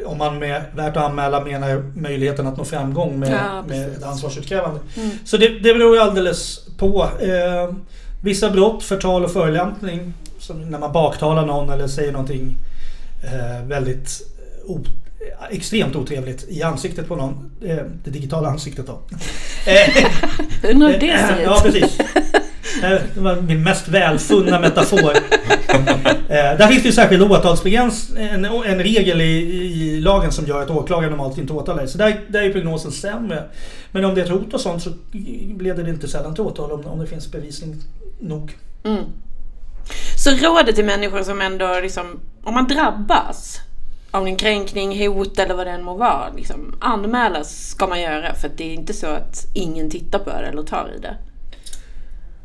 Om 0.05 0.17
man 0.17 0.39
med 0.39 0.61
värt 0.75 0.97
att 0.97 1.03
anmäla 1.03 1.45
menar 1.45 1.91
möjligheten 1.95 2.47
att 2.47 2.57
nå 2.57 2.65
framgång 2.65 3.19
med, 3.19 3.31
ja, 3.31 3.63
med 3.67 3.89
ett 3.89 4.03
ansvarsutkrävande. 4.03 4.79
Mm. 4.97 5.09
Så 5.25 5.37
det, 5.37 5.47
det 5.47 5.73
beror 5.73 5.95
ju 5.95 6.01
alldeles 6.01 6.67
på. 6.77 7.09
Eh, 7.19 7.75
vissa 8.23 8.49
brott, 8.49 8.83
förtal 8.83 9.23
och 9.25 9.31
förolämpning, 9.31 10.13
som 10.47 10.69
när 10.69 10.79
man 10.79 10.91
baktalar 10.91 11.45
någon 11.45 11.69
eller 11.69 11.87
säger 11.87 12.11
någonting 12.11 12.57
eh, 13.23 13.67
väldigt 13.67 14.21
extremt 15.49 15.95
otrevligt 15.95 16.45
i 16.49 16.63
ansiktet 16.63 17.07
på 17.07 17.15
någon. 17.15 17.51
Eh, 17.61 17.77
det 18.03 18.11
digitala 18.11 18.49
ansiktet 18.49 18.87
då. 18.87 18.99
Undrar 20.69 20.87
hur 20.91 20.99
det 20.99 21.27
ser 21.27 21.39
ut. 21.39 21.43
Ja, 21.43 21.61
precis. 21.63 21.97
Det 22.81 23.21
var 23.21 23.41
min 23.41 23.63
mest 23.63 23.87
välfunna 23.87 24.59
metafor. 24.59 25.13
Där 26.27 26.67
finns 26.67 26.81
det 26.81 26.87
ju 26.87 26.93
särskild 26.93 27.23
åtalsbegräns, 27.23 28.11
en, 28.17 28.45
en 28.45 28.79
regel 28.83 29.21
i, 29.21 29.25
i, 29.25 30.01
lagen 30.01 30.31
som 30.31 30.45
gör 30.45 30.61
att 30.61 30.69
åklagaren 30.69 31.09
normalt 31.11 31.37
inte 31.37 31.53
åtalar. 31.53 31.85
Så 31.85 31.97
där, 31.97 32.19
där 32.27 32.41
är 32.41 32.53
prognosen 32.53 32.91
sämre. 32.91 33.43
Men 33.91 34.05
om 34.05 34.15
det 34.15 34.21
är 34.21 34.25
ett 34.25 34.31
hot 34.31 34.53
och 34.53 34.61
sånt 34.61 34.83
så 34.83 34.89
leder 35.59 35.83
det 35.83 35.89
inte 35.89 36.07
sällan 36.07 36.35
till 36.35 36.43
åtal 36.43 36.71
om, 36.71 36.85
om 36.85 36.99
det 36.99 37.07
finns 37.07 37.31
bevisning 37.31 37.75
nog. 38.19 38.57
Mm. 38.83 39.03
Så 40.17 40.31
rådet 40.31 40.75
till 40.75 40.85
människor 40.85 41.23
som 41.23 41.41
ändå 41.41 41.79
liksom, 41.81 42.19
om 42.43 42.53
man 42.53 42.67
drabbas 42.67 43.59
av 44.11 44.27
en 44.27 44.35
kränkning, 44.35 45.07
hot 45.07 45.39
eller 45.39 45.53
vad 45.55 45.67
det 45.67 45.71
än 45.71 45.83
må 45.83 45.97
vara. 45.97 46.33
Liksom, 46.35 46.75
anmäla 46.79 47.43
ska 47.43 47.87
man 47.87 48.01
göra 48.01 48.35
för 48.35 48.51
det 48.57 48.63
är 48.63 48.73
inte 48.73 48.93
så 48.93 49.07
att 49.07 49.45
ingen 49.55 49.89
tittar 49.89 50.19
på 50.19 50.29
det 50.29 50.47
eller 50.47 50.63
tar 50.63 50.93
i 50.97 50.99
det. 50.99 51.17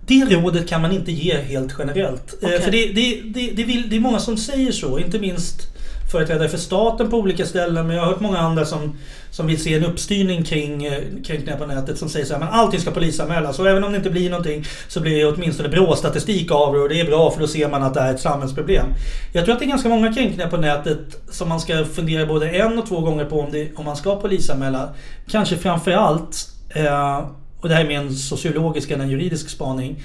Det 0.06 0.24
rådet 0.24 0.68
kan 0.68 0.82
man 0.82 0.92
inte 0.92 1.12
ge 1.12 1.36
helt 1.36 1.74
generellt. 1.78 2.34
Okay. 2.34 2.60
För 2.60 2.70
det, 2.70 2.86
det, 2.86 3.20
det, 3.24 3.50
det, 3.50 3.64
vill, 3.64 3.90
det 3.90 3.96
är 3.96 4.00
många 4.00 4.18
som 4.18 4.36
säger 4.36 4.72
så, 4.72 4.98
inte 4.98 5.18
minst 5.18 5.71
företrädare 6.12 6.48
för 6.48 6.58
staten 6.58 7.10
på 7.10 7.16
olika 7.16 7.46
ställen. 7.46 7.86
Men 7.86 7.96
jag 7.96 8.02
har 8.02 8.10
hört 8.10 8.20
många 8.20 8.38
andra 8.38 8.64
som, 8.64 8.98
som 9.30 9.46
vill 9.46 9.62
se 9.62 9.74
en 9.74 9.84
uppstyrning 9.84 10.44
kring 10.44 10.84
eh, 10.84 11.02
kränkningar 11.24 11.58
på 11.58 11.66
nätet 11.66 11.98
som 11.98 12.08
säger 12.08 12.26
så 12.26 12.32
här, 12.32 12.40
men 12.40 12.48
allting 12.48 12.80
ska 12.80 12.90
polisanmälas. 12.90 13.58
Och 13.58 13.68
även 13.68 13.84
om 13.84 13.92
det 13.92 13.96
inte 13.96 14.10
blir 14.10 14.30
någonting 14.30 14.64
så 14.88 15.00
blir 15.00 15.18
det 15.18 15.26
åtminstone 15.26 15.68
BRÅ-statistik 15.68 16.50
av 16.50 16.74
det 16.74 16.80
och 16.80 16.88
det 16.88 17.00
är 17.00 17.04
bra 17.04 17.30
för 17.30 17.40
då 17.40 17.46
ser 17.46 17.68
man 17.68 17.82
att 17.82 17.94
det 17.94 18.00
är 18.00 18.14
ett 18.14 18.20
samhällsproblem. 18.20 18.86
Jag 19.32 19.44
tror 19.44 19.52
att 19.52 19.58
det 19.60 19.66
är 19.66 19.68
ganska 19.68 19.88
många 19.88 20.12
kränkningar 20.12 20.50
på 20.50 20.56
nätet 20.56 21.20
som 21.30 21.48
man 21.48 21.60
ska 21.60 21.84
fundera 21.84 22.26
både 22.26 22.50
en 22.50 22.78
och 22.78 22.86
två 22.86 23.00
gånger 23.00 23.24
på 23.24 23.40
om, 23.40 23.52
det, 23.52 23.68
om 23.76 23.84
man 23.84 23.96
ska 23.96 24.20
polisanmäla. 24.20 24.88
Kanske 25.30 25.56
framförallt, 25.56 26.48
eh, 26.74 27.18
och 27.60 27.68
det 27.68 27.74
här 27.74 27.84
är 27.84 27.88
mer 27.88 27.98
en 27.98 28.14
sociologisk 28.14 28.90
än 28.90 29.00
en 29.00 29.10
juridisk 29.10 29.48
spaning, 29.48 30.02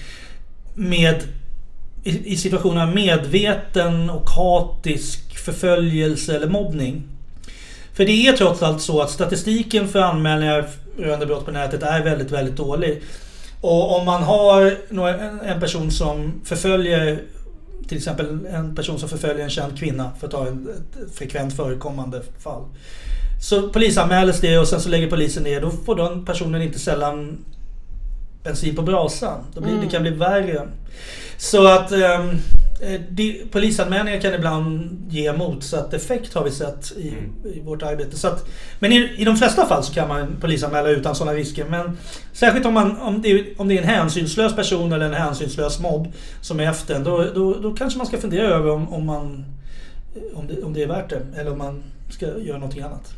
med 0.76 1.24
i, 2.08 2.34
i 2.34 2.38
situationer 2.38 2.84
av 2.84 2.96
medveten 2.96 4.10
och 4.10 4.30
hatisk 4.30 5.38
förföljelse 5.38 6.36
eller 6.36 6.48
mobbning. 6.48 7.04
För 7.94 8.06
det 8.06 8.28
är 8.28 8.34
trots 8.34 8.64
allt 8.64 8.82
så 8.82 9.02
att 9.02 9.12
statistiken 9.12 9.88
för 9.88 10.00
anmälningar 10.00 10.66
rörande 10.98 11.26
brott 11.26 11.46
på 11.46 11.52
nätet 11.52 11.84
är 11.84 12.04
väldigt, 12.04 12.32
väldigt 12.32 12.56
dålig. 12.56 13.02
Och 13.62 14.00
om 14.00 14.06
man 14.06 14.24
har 14.24 14.78
en 15.46 15.60
person 15.60 15.92
som 15.92 16.42
förföljer 16.44 17.20
till 17.88 17.98
exempel 17.98 18.46
en 18.52 18.76
person 18.76 19.00
som 19.00 19.10
förföljer 19.10 19.44
en 19.44 19.50
känd 19.50 19.80
kvinna, 19.80 20.12
för 20.20 20.28
att 20.28 20.34
ta 20.34 20.48
ett 20.48 20.54
frekvent 21.16 21.56
förekommande 21.56 22.22
fall. 22.44 22.64
Så 23.42 23.70
polisanmäls 23.70 24.40
det 24.42 24.58
och 24.58 24.68
sen 24.68 24.82
så 24.82 24.90
lägger 24.90 25.10
polisen 25.10 25.44
ner. 25.44 25.62
Då 25.62 25.72
får 25.72 25.96
den 25.96 26.26
personen 26.26 26.62
inte 26.62 26.80
sällan 26.80 27.38
bensin 28.48 28.76
på 28.76 28.82
brasan. 28.82 29.44
Då 29.54 29.62
blir, 29.62 29.72
mm. 29.72 29.86
Det 29.86 29.92
kan 29.92 30.02
bli 30.02 30.12
värre. 30.12 30.68
Så 31.38 31.68
att 31.68 31.92
um, 31.92 32.40
polisanmälningar 33.52 34.20
kan 34.20 34.34
ibland 34.34 34.98
ge 35.10 35.34
motsatt 35.34 35.94
effekt 35.94 36.34
har 36.34 36.44
vi 36.44 36.52
sett 36.52 36.92
i, 36.98 37.10
mm. 37.10 37.56
i 37.56 37.62
vårt 37.62 37.84
arbete. 37.84 38.18
Så 38.18 38.28
att, 38.28 38.46
men 38.80 38.92
i, 38.92 39.14
i 39.18 39.26
de 39.26 39.36
flesta 39.36 39.66
fall 39.66 39.84
så 39.84 39.94
kan 39.94 40.08
man 40.08 40.36
polisanmäla 40.42 40.90
utan 40.90 41.16
sådana 41.16 41.38
risker. 41.38 41.66
Men 41.70 41.98
särskilt 42.34 42.66
om, 42.66 42.74
man, 42.74 42.98
om, 42.98 43.22
det, 43.22 43.58
om 43.58 43.68
det 43.68 43.78
är 43.78 43.82
en 43.82 43.88
hänsynslös 43.88 44.56
person 44.56 44.92
eller 44.92 45.06
en 45.06 45.14
hänsynslös 45.14 45.80
mobb 45.80 46.14
som 46.42 46.60
är 46.60 46.70
efter 46.70 46.96
en. 46.96 47.04
Då, 47.04 47.26
då, 47.36 47.54
då 47.54 47.74
kanske 47.74 47.98
man 47.98 48.08
ska 48.08 48.18
fundera 48.18 48.48
över 48.48 48.72
om, 48.72 48.94
om, 48.94 49.06
man, 49.06 49.46
om, 50.34 50.48
det, 50.48 50.64
om 50.64 50.74
det 50.74 50.84
är 50.84 50.88
värt 50.88 51.10
det. 51.10 51.22
Eller 51.38 51.52
om 51.52 51.58
man 51.58 51.84
ska 52.10 52.26
göra 52.26 52.58
någonting 52.58 52.82
annat. 52.82 53.14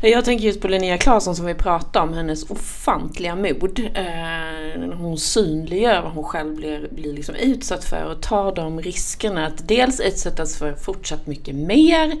Jag 0.00 0.24
tänker 0.24 0.44
just 0.44 0.60
på 0.60 0.68
Linnea 0.68 0.98
Claesson 0.98 1.36
som 1.36 1.46
vi 1.46 1.54
pratade 1.54 2.08
om, 2.08 2.14
hennes 2.14 2.50
ofantliga 2.50 3.36
mod. 3.36 3.80
Eh, 3.94 4.96
hon 4.96 5.18
synliggör 5.18 6.02
vad 6.02 6.12
hon 6.12 6.24
själv 6.24 6.56
blir, 6.56 6.88
blir 6.90 7.12
liksom 7.12 7.34
utsatt 7.34 7.84
för 7.84 8.04
och 8.04 8.22
tar 8.22 8.54
de 8.54 8.80
riskerna 8.80 9.46
att 9.46 9.68
dels 9.68 10.00
utsättas 10.00 10.58
för 10.58 10.74
fortsatt 10.74 11.26
mycket 11.26 11.54
mer 11.54 12.12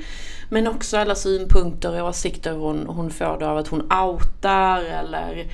men 0.48 0.66
också 0.66 0.96
alla 0.96 1.14
synpunkter 1.14 2.02
och 2.02 2.08
åsikter 2.08 2.52
hon, 2.52 2.86
hon 2.86 3.10
får 3.10 3.36
då 3.40 3.46
av 3.46 3.58
att 3.58 3.68
hon 3.68 3.92
outar 3.92 4.82
eller... 4.82 5.46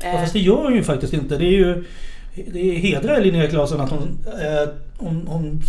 Eh... 0.00 0.12
Ja, 0.12 0.18
fast 0.18 0.32
det 0.32 0.38
gör 0.38 0.62
hon 0.62 0.74
ju 0.74 0.84
faktiskt 0.84 1.12
inte. 1.12 1.36
Det 1.36 1.44
är 1.44 1.58
ju... 1.58 1.84
Det 2.46 2.70
hedrar 2.70 3.20
Linnea 3.20 3.46
Claesson 3.46 3.80
att 3.80 3.90
hon, 3.90 4.26
eh, 4.26 4.68
hon, 4.96 5.26
hon 5.26 5.62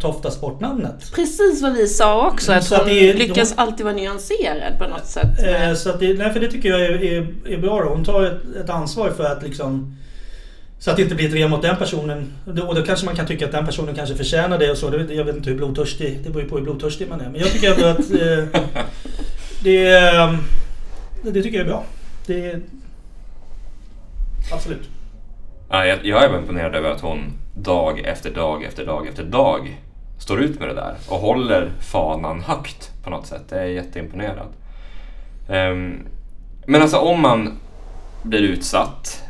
toftar 0.00 0.40
bort 0.40 0.60
namnet. 0.60 1.12
Precis 1.14 1.62
vad 1.62 1.74
vi 1.74 1.88
sa 1.88 2.28
också, 2.28 2.52
att 2.52 2.64
så 2.64 2.74
hon 2.74 2.84
att 2.84 2.92
är, 2.92 3.14
lyckas 3.14 3.50
hon, 3.50 3.58
alltid 3.58 3.84
vara 3.84 3.94
nyanserad 3.94 4.78
på 4.78 4.86
något 4.86 5.06
sätt. 5.06 5.46
Eh, 5.46 5.74
så 5.74 5.90
att 5.90 6.00
det, 6.00 6.14
nej, 6.14 6.32
för 6.32 6.40
det 6.40 6.50
tycker 6.50 6.68
jag 6.68 6.80
är, 6.80 7.02
är, 7.02 7.26
är 7.46 7.58
bra. 7.58 7.82
Då. 7.82 7.88
Hon 7.88 8.04
tar 8.04 8.24
ett, 8.24 8.56
ett, 8.64 8.70
ansvar 8.70 9.10
för 9.10 9.24
att 9.24 9.42
liksom 9.42 9.96
så 10.78 10.90
att 10.90 10.96
det 10.96 11.02
inte 11.02 11.14
blir 11.14 11.26
ett 11.26 11.32
drev 11.32 11.50
mot 11.50 11.62
den 11.62 11.76
personen. 11.76 12.32
Och 12.44 12.74
då 12.74 12.82
kanske 12.82 13.06
man 13.06 13.16
kan 13.16 13.26
tycka 13.26 13.46
att 13.46 13.52
den 13.52 13.66
personen 13.66 13.94
kanske 13.94 14.14
förtjänar 14.14 14.58
det 14.58 14.70
och 14.70 14.78
så. 14.78 15.06
Jag 15.10 15.24
vet 15.24 15.36
inte 15.36 15.50
hur 15.50 15.56
blodtörstig, 15.56 16.20
det 16.24 16.30
beror 16.30 16.42
ju 16.42 16.48
på 16.48 16.56
hur 16.56 16.64
blodtörstig 16.64 17.08
man 17.08 17.20
är. 17.20 17.28
Men 17.28 17.40
jag 17.40 17.50
tycker 17.50 17.74
ändå 17.74 17.86
att 17.86 18.10
eh, 18.10 18.60
det, 19.62 19.86
eh, 19.86 20.34
det 21.22 21.42
tycker 21.42 21.58
jag 21.58 21.66
är 21.66 21.70
bra. 21.70 21.84
Det, 22.26 22.60
absolut. 24.52 24.93
Ja, 25.68 25.86
jag, 25.86 26.04
jag 26.06 26.24
är 26.24 26.38
imponerad 26.38 26.74
över 26.74 26.90
att 26.90 27.00
hon 27.00 27.32
dag 27.54 27.98
efter 27.98 28.30
dag 28.30 28.64
efter 28.64 28.86
dag 28.86 29.06
efter 29.06 29.24
dag 29.24 29.80
står 30.18 30.40
ut 30.40 30.60
med 30.60 30.68
det 30.68 30.74
där 30.74 30.94
och 31.08 31.16
håller 31.16 31.70
fanan 31.80 32.40
högt 32.40 32.92
på 33.04 33.10
något 33.10 33.26
sätt. 33.26 33.42
Jag 33.48 33.60
är 33.60 33.66
jätteimponerad. 33.66 34.48
Um, 35.48 36.06
men 36.66 36.82
alltså 36.82 36.98
om 36.98 37.22
man 37.22 37.58
blir 38.22 38.40
utsatt, 38.40 39.22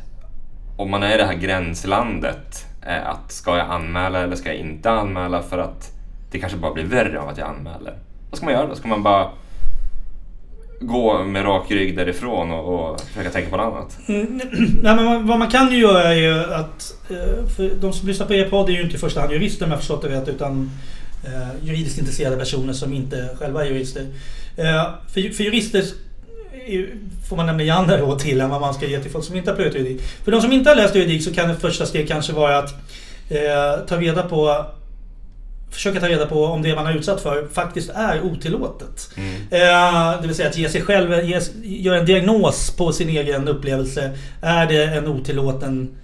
om 0.77 0.91
man 0.91 1.03
är 1.03 1.15
i 1.15 1.19
det 1.19 1.25
här 1.25 1.35
gränslandet, 1.35 2.67
eh, 2.87 3.09
att 3.09 3.33
ska 3.33 3.57
jag 3.57 3.71
anmäla 3.71 4.21
eller 4.21 4.37
ska 4.37 4.49
jag 4.49 4.59
inte 4.59 4.91
anmäla 4.91 5.43
för 5.43 5.59
att 5.59 5.93
det 6.31 6.39
kanske 6.39 6.59
bara 6.59 6.75
blir 6.75 6.85
värre 6.85 7.21
av 7.21 7.29
att 7.29 7.39
jag 7.39 7.49
anmäler. 7.49 7.99
Vad 8.31 8.37
ska 8.37 8.47
man 8.47 8.55
göra 8.55 8.67
då? 8.67 8.75
Ska 8.75 8.89
man 8.89 9.03
bara 9.03 9.31
gå 10.87 11.25
med 11.25 11.45
rak 11.45 11.71
rygg 11.71 11.97
därifrån 11.97 12.51
och, 12.51 12.91
och 12.91 13.01
försöka 13.01 13.31
tänka 13.31 13.51
på 13.51 13.57
något 13.57 13.75
annat? 13.75 13.99
Mm, 14.09 14.41
nej, 14.83 14.97
men 14.97 15.27
vad 15.27 15.39
man 15.39 15.51
kan 15.51 15.73
ju 15.73 15.79
göra 15.79 16.03
är 16.03 16.15
ju 16.15 16.55
att... 16.55 16.97
Eh, 17.11 17.47
för 17.57 17.71
de 17.81 17.93
som 17.93 18.09
lyssnar 18.09 18.27
på 18.27 18.35
er 18.35 18.49
podd 18.49 18.69
är 18.69 18.73
ju 18.73 18.83
inte 18.83 18.97
i 18.97 18.99
första 18.99 19.21
hand 19.21 19.33
jurister 19.33 19.65
om 19.65 19.71
jag 19.71 19.81
förstått 19.81 20.03
det 20.03 20.09
rätt 20.09 20.29
utan 20.29 20.71
eh, 21.25 21.67
juridiskt 21.67 21.99
intresserade 21.99 22.37
personer 22.37 22.73
som 22.73 22.93
inte 22.93 23.29
själva 23.39 23.65
är 23.65 23.69
jurister. 23.69 24.07
Eh, 24.57 24.87
för, 25.13 25.35
för 25.35 25.45
jurister 25.45 25.85
får 27.29 27.37
man 27.37 27.47
nämligen 27.47 27.67
ge 27.67 27.81
andra 27.81 27.99
råd 27.99 28.19
till 28.19 28.41
än 28.41 28.51
vad 28.51 28.61
man 28.61 28.75
ska 28.75 28.87
ge 28.87 29.01
till 29.01 29.11
folk 29.11 29.25
som 29.25 29.37
inte 29.37 29.51
har 29.51 29.57
pluggat 29.57 29.75
juridik. 29.75 30.03
För 30.03 30.33
de 30.33 30.41
som 30.41 30.53
inte 30.53 30.71
har 30.71 30.77
läst 30.77 30.95
juridik 30.95 31.25
så 31.25 31.35
kan 31.35 31.51
ett 31.51 31.61
första 31.61 31.87
steg 31.87 32.09
kanske 32.09 32.33
vara 32.33 32.59
att 32.59 32.75
eh, 33.29 33.87
ta 33.87 33.97
reda 33.97 34.23
på 34.23 34.67
försöka 35.75 36.01
ta 36.01 36.09
reda 36.09 36.27
på 36.27 36.45
om 36.45 36.63
det 36.63 36.75
man 36.75 36.87
har 36.87 36.93
utsatt 36.93 37.21
för 37.21 37.49
faktiskt 37.53 37.91
är 37.95 38.23
otillåtet. 38.23 39.11
Mm. 39.17 39.35
Eh, 39.35 40.21
det 40.21 40.27
vill 40.27 40.37
säga 40.37 40.49
att 40.49 40.59
ge 40.59 40.69
sig 40.69 40.83
själv, 40.83 41.25
ge, 41.25 41.41
göra 41.63 41.99
en 41.99 42.07
diagnos 42.07 42.71
på 42.71 42.93
sin 42.93 43.09
egen 43.09 43.49
upplevelse. 43.49 44.11
Är 44.41 44.67
det 44.67 44.85
en 44.85 45.09
otillåten 45.09 45.97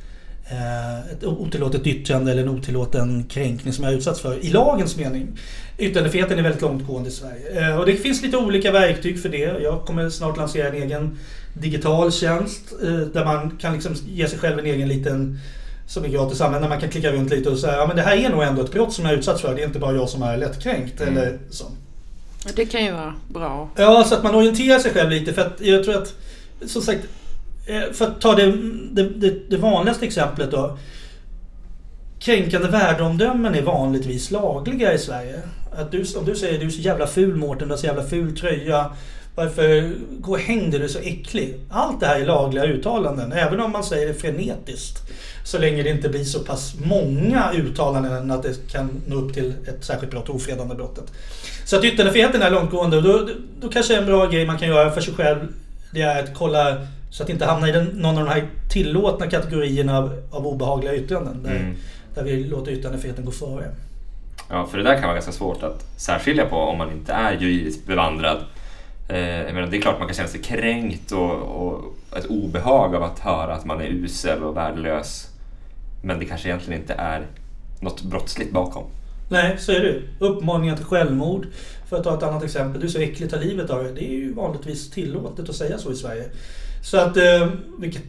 eh, 0.51 1.13
ett 1.13 1.25
otillåtet 1.25 1.87
yttrande 1.87 2.33
eller 2.33 2.43
en 2.43 2.49
otillåten 2.49 3.25
kränkning 3.25 3.73
som 3.73 3.85
jag 3.85 3.91
har 3.91 3.99
utsatts 3.99 4.21
för 4.21 4.45
i 4.45 4.49
lagens 4.49 4.97
mening. 4.97 5.39
Yttrandefriheten 5.79 6.39
är 6.39 6.43
väldigt 6.43 6.63
långtgående 6.63 7.09
i 7.09 7.13
Sverige. 7.13 7.69
Eh, 7.69 7.77
och 7.77 7.87
det 7.87 7.97
finns 7.97 8.23
lite 8.23 8.37
olika 8.37 8.73
verktyg 8.73 9.23
för 9.23 9.29
det. 9.29 9.63
Jag 9.63 9.85
kommer 9.87 10.11
snart 10.11 10.37
lansera 10.37 10.69
en 10.69 10.83
egen 10.83 11.19
digital 11.55 12.13
tjänst 12.13 12.63
där 13.13 13.25
man 13.25 13.57
kan 13.61 13.73
liksom 13.73 13.95
ge 14.09 14.29
sig 14.29 14.39
själv 14.39 14.59
en 14.59 14.67
egen 14.67 14.89
liten 14.89 15.39
som 15.91 16.05
är 16.05 16.09
gratis 16.09 16.41
att 16.41 16.47
använda. 16.47 16.69
Man 16.69 16.81
kan 16.81 16.89
klicka 16.89 17.13
runt 17.13 17.31
lite 17.31 17.51
och 17.51 17.59
säga 17.59 17.77
ja 17.77 17.87
men 17.87 17.97
det 17.97 18.03
här 18.03 18.17
är 18.17 18.31
nog 18.31 18.43
ändå 18.43 18.63
ett 18.63 18.73
brott 18.73 18.93
som 18.93 19.05
jag 19.05 19.15
är 19.15 19.19
utsatt 19.19 19.41
för. 19.41 19.55
Det 19.55 19.63
är 19.63 19.67
inte 19.67 19.79
bara 19.79 19.95
jag 19.95 20.09
som 20.09 20.23
är 20.23 20.37
lättkränkt 20.37 21.01
mm. 21.01 21.17
eller 21.17 21.39
så. 21.51 21.65
Det 22.55 22.67
kan 22.67 22.85
ju 22.85 22.93
vara 22.93 23.15
bra. 23.29 23.71
Ja, 23.77 24.05
så 24.05 24.15
att 24.15 24.23
man 24.23 24.35
orienterar 24.35 24.79
sig 24.79 24.93
själv 24.93 25.11
lite. 25.11 25.33
För 25.33 25.43
att 25.43 25.61
jag 25.61 25.85
tror 25.85 25.97
att, 26.03 26.15
som 26.67 26.83
sagt, 26.83 27.01
eh, 27.67 27.93
för 27.93 28.05
att 28.05 28.21
ta 28.21 28.35
det, 28.35 28.53
det, 28.93 29.03
det, 29.03 29.51
det 29.51 29.57
vanligaste 29.57 30.07
exemplet 30.07 30.51
då. 30.51 30.79
Kränkande 32.21 32.69
värdeomdömen 32.69 33.55
är 33.55 33.63
vanligtvis 33.63 34.31
lagliga 34.31 34.95
i 34.95 34.99
Sverige. 34.99 35.41
Att 35.73 35.91
du, 35.91 36.05
om 36.19 36.25
du 36.25 36.37
säger 36.37 36.59
du 36.59 36.67
är 36.67 36.71
så 36.71 36.81
jävla 36.81 37.07
ful 37.07 37.37
Mårten, 37.37 37.69
du 37.69 37.75
har 37.75 37.79
så 37.79 37.87
jävla 37.87 38.05
ful 38.05 38.37
tröja. 38.37 38.91
Varför 39.35 39.93
gå 40.19 40.33
och 40.33 40.39
häng 40.39 40.71
dig, 40.71 40.79
du 40.79 40.85
är 40.85 40.89
så 40.89 40.99
äcklig. 40.99 41.55
Allt 41.71 42.01
det 42.01 42.07
här 42.07 42.21
är 42.21 42.27
lagliga 42.27 42.65
uttalanden, 42.65 43.33
även 43.33 43.61
om 43.61 43.73
man 43.73 43.85
säger 43.85 44.09
det 44.09 44.15
frenetiskt. 44.15 45.03
Så 45.45 45.59
länge 45.59 45.83
det 45.83 45.91
inte 45.91 46.09
blir 46.09 46.25
så 46.25 46.41
pass 46.41 46.75
många 46.85 47.53
uttalanden 47.53 48.31
att 48.31 48.43
det 48.43 48.73
kan 48.73 48.91
nå 49.07 49.17
upp 49.17 49.35
till 49.35 49.55
ett 49.69 49.85
särskilt 49.85 50.11
brott, 50.11 50.29
ofredande 50.29 50.75
brottet. 50.75 51.13
Så 51.65 51.77
att 51.77 51.85
yttrandefriheten 51.85 52.43
är 52.43 52.51
långtgående 52.51 52.97
och 52.97 53.03
då, 53.03 53.29
då 53.61 53.69
kanske 53.69 53.97
en 53.97 54.07
bra 54.07 54.27
grej 54.27 54.47
man 54.47 54.59
kan 54.59 54.69
göra 54.69 54.91
för 54.91 55.01
sig 55.01 55.15
själv 55.15 55.39
det 55.91 56.03
är 56.03 56.23
att 56.23 56.35
kolla 56.35 56.87
så 57.11 57.23
att 57.23 57.29
inte 57.29 57.45
hamna 57.45 57.69
i 57.69 57.73
den, 57.73 57.85
någon 57.85 58.19
av 58.19 58.25
de 58.25 58.31
här 58.31 58.49
tillåtna 58.71 59.27
kategorierna 59.27 59.99
av, 59.99 60.23
av 60.31 60.47
obehagliga 60.47 60.95
yttranden. 60.95 61.43
Där, 61.43 61.51
mm. 61.51 61.75
där 62.15 62.25
vi 62.25 62.45
låter 62.45 62.73
yttrandefriheten 62.73 63.25
gå 63.25 63.31
före. 63.31 63.65
Ja, 64.49 64.67
för 64.67 64.79
det 64.79 64.85
där 64.85 64.95
kan 64.95 65.03
vara 65.03 65.15
ganska 65.15 65.33
svårt 65.33 65.63
att 65.63 65.87
särskilja 65.97 66.47
på 66.47 66.57
om 66.57 66.79
man 66.79 66.93
inte 66.93 67.13
är 67.13 67.33
juridiskt 67.33 67.87
bevandrad. 67.87 68.45
Eh, 69.11 69.43
jag 69.43 69.55
menar, 69.55 69.67
det 69.67 69.77
är 69.77 69.81
klart 69.81 69.99
man 69.99 70.09
kan 70.09 70.15
känna 70.15 70.29
sig 70.29 70.43
kränkt 70.43 71.13
och, 71.13 71.33
och 71.33 71.97
ett 72.17 72.27
obehag 72.27 72.95
av 72.95 73.03
att 73.03 73.19
höra 73.19 73.55
att 73.55 73.65
man 73.65 73.81
är 73.81 73.87
usel 73.87 74.43
och 74.43 74.57
värdelös 74.57 75.31
men 76.03 76.19
det 76.19 76.25
kanske 76.25 76.49
egentligen 76.49 76.81
inte 76.81 76.95
är 76.95 77.27
något 77.81 78.03
brottsligt 78.03 78.53
bakom. 78.53 78.85
Nej, 79.29 79.59
så 79.59 79.73
är 79.73 79.81
det. 79.81 80.03
Uppmaningar 80.19 80.77
till 80.77 80.85
självmord. 80.85 81.47
För 81.89 81.97
att 81.97 82.05
ta 82.05 82.17
ett 82.17 82.23
annat 82.23 82.45
exempel. 82.45 82.81
Du 82.81 82.87
är 82.87 82.91
så 82.91 82.99
äcklig, 82.99 83.31
ta 83.31 83.37
livet 83.37 83.71
av 83.71 83.85
dig. 83.85 83.93
Det 83.95 84.05
är 84.05 84.15
ju 84.15 84.33
vanligtvis 84.33 84.91
tillåtet 84.91 85.49
att 85.49 85.57
säga 85.57 85.79
så 85.79 85.93
i 85.93 85.97
Sverige. 85.97 86.25
Så 86.83 86.97
att, 86.97 87.17
eh, 87.17 87.49
vilket, 87.79 88.03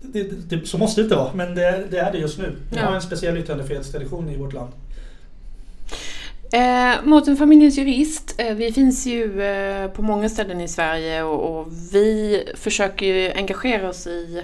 det, 0.00 0.50
det, 0.50 0.66
så 0.66 0.78
måste 0.78 1.00
det 1.00 1.04
inte 1.04 1.16
vara, 1.16 1.32
men 1.34 1.54
det, 1.54 1.84
det 1.90 1.98
är 1.98 2.12
det 2.12 2.18
just 2.18 2.38
nu. 2.38 2.56
Vi 2.70 2.76
ja. 2.76 2.84
har 2.84 2.94
en 2.94 3.02
speciell 3.02 3.36
yttrandefrihetstradition 3.36 4.28
i 4.28 4.36
vårt 4.36 4.52
land. 4.52 4.72
Eh, 6.52 7.04
Mårten, 7.04 7.36
familjens 7.36 7.78
jurist. 7.78 8.34
Eh, 8.38 8.54
vi 8.54 8.72
finns 8.72 9.06
ju 9.06 9.42
eh, 9.42 9.90
på 9.90 10.02
många 10.02 10.28
ställen 10.28 10.60
i 10.60 10.68
Sverige 10.68 11.22
och, 11.22 11.58
och 11.60 11.68
vi 11.92 12.42
försöker 12.54 13.06
ju 13.06 13.32
engagera 13.32 13.88
oss 13.88 14.06
i 14.06 14.42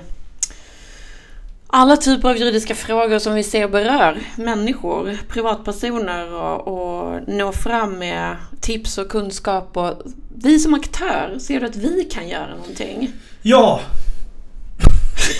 alla 1.74 1.96
typer 1.96 2.30
av 2.30 2.36
juridiska 2.36 2.74
frågor 2.74 3.18
som 3.18 3.34
vi 3.34 3.42
ser 3.42 3.68
berör 3.68 4.18
människor, 4.36 5.18
privatpersoner 5.28 6.34
och, 6.34 6.68
och 6.68 7.20
nå 7.26 7.52
fram 7.52 7.98
med 7.98 8.36
tips 8.60 8.98
och 8.98 9.08
kunskap. 9.08 9.76
Och 9.76 10.02
vi 10.36 10.58
som 10.58 10.74
aktör, 10.74 11.36
ser 11.40 11.60
du 11.60 11.66
att 11.66 11.76
vi 11.76 12.04
kan 12.04 12.28
göra 12.28 12.56
någonting? 12.56 13.10
Ja! 13.42 13.80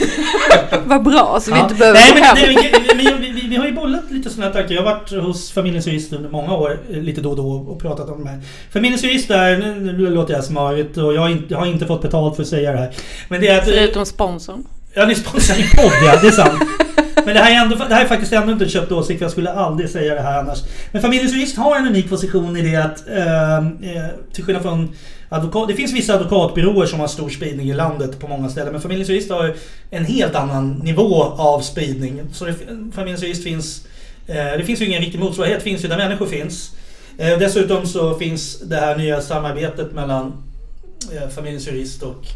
Vad 0.85 1.03
bra, 1.03 1.39
så 1.41 1.55
vi 1.55 1.61
inte 1.61 1.75
behöver 1.75 2.01
Nej, 2.01 2.57
men, 2.97 2.97
nej, 2.97 3.19
vi, 3.21 3.32
vi, 3.53 3.59
har 3.59 3.67
ju 3.67 3.73
bollat 3.73 4.11
lite 4.11 4.31
sådana 4.31 4.53
tankar. 4.53 4.75
Jag 4.75 4.83
har 4.83 4.95
varit 4.95 5.11
hos 5.11 5.51
Familjens 5.51 5.87
Jurist 5.87 6.13
under 6.13 6.31
många 6.31 6.55
år, 6.55 6.79
lite 6.89 7.21
då 7.21 7.31
och 7.31 7.37
då, 7.37 7.49
och 7.53 7.81
pratat 7.81 8.09
om 8.09 8.25
det 8.25 8.31
här. 8.31 8.41
Familjens 8.73 9.05
Jurist 9.05 9.31
är, 9.31 9.57
nu, 9.57 10.11
låter 10.11 10.35
jag 10.35 10.45
smarrigt 10.45 10.97
och 10.97 11.15
jag 11.15 11.21
har, 11.21 11.29
inte, 11.29 11.45
jag 11.49 11.59
har 11.59 11.67
inte 11.67 11.87
fått 11.87 12.03
betalt 12.03 12.37
för 12.37 12.43
att 12.43 12.49
säga 12.49 12.73
det 12.73 12.79
här. 12.79 12.91
Men 13.29 13.41
det 13.41 13.49
är 13.49 13.59
att, 13.59 13.65
Förutom 13.65 14.07
sponsorn. 14.07 14.65
Ja, 14.95 15.07
ni 15.07 15.15
sponsrar 15.15 15.57
min 15.57 15.69
podd 15.77 15.93
ja, 16.07 16.19
det 16.23 16.27
är 16.27 16.31
sant. 16.31 16.63
Men 17.25 17.35
det 17.35 17.41
här, 17.41 17.53
är 17.53 17.65
ändå, 17.65 17.77
det 17.89 17.95
här 17.95 18.05
är 18.05 18.09
faktiskt 18.09 18.33
ändå 18.33 18.53
inte 18.53 18.65
en 18.65 18.71
köpt 18.71 18.93
åsikt, 18.93 19.19
för 19.19 19.25
jag 19.25 19.33
skulle 19.33 19.53
aldrig 19.53 19.91
säga 19.91 20.15
det 20.15 20.21
här 20.21 20.39
annars. 20.39 20.59
Men 20.93 21.03
Familjens 21.03 21.33
Jurist 21.33 21.57
har 21.57 21.77
en 21.77 21.87
unik 21.87 22.11
position 22.11 22.57
i 22.57 22.63
det 22.63 22.77
att, 22.77 23.09
eh, 23.09 23.57
eh, 23.57 24.09
till 24.33 24.45
skillnad 24.45 24.63
från 24.63 24.95
advokat, 25.33 25.69
det 25.69 25.75
finns 25.75 25.93
vissa 25.93 26.15
advokatbyråer 26.15 26.87
som 26.87 27.01
har 27.01 27.07
stor 27.07 27.29
spridning 27.29 27.71
i 27.71 27.75
landet 27.75 28.21
på 28.21 28.29
många 28.29 28.49
ställen. 28.49 28.73
Men 28.73 28.81
Familjens 28.83 29.11
Jurist 29.11 29.31
har 29.31 29.55
en 29.91 30.05
helt 30.05 30.35
annan 30.35 30.73
nivå 30.73 31.23
av 31.23 31.61
spridning. 31.61 32.21
Så 32.33 32.45
det, 32.45 32.55
Familjens 32.95 33.23
Jurist 33.23 33.43
finns, 33.43 33.87
eh, 34.27 34.59
det 34.59 34.65
finns 34.65 34.81
ju 34.81 34.87
ingen 34.87 35.03
riktig 35.03 35.21
motsvarighet, 35.21 35.59
det 35.59 35.65
finns 35.65 35.85
ju 35.85 35.89
där 35.89 35.97
människor 35.97 36.27
finns. 36.27 36.77
Eh, 37.19 37.39
dessutom 37.39 37.87
så 37.87 38.15
finns 38.15 38.61
det 38.61 38.77
här 38.77 38.97
nya 38.97 39.21
samarbetet 39.21 39.93
mellan 39.93 40.33
eh, 41.13 41.29
Familjens 41.29 41.69
Jurist 41.69 42.03
och 42.03 42.27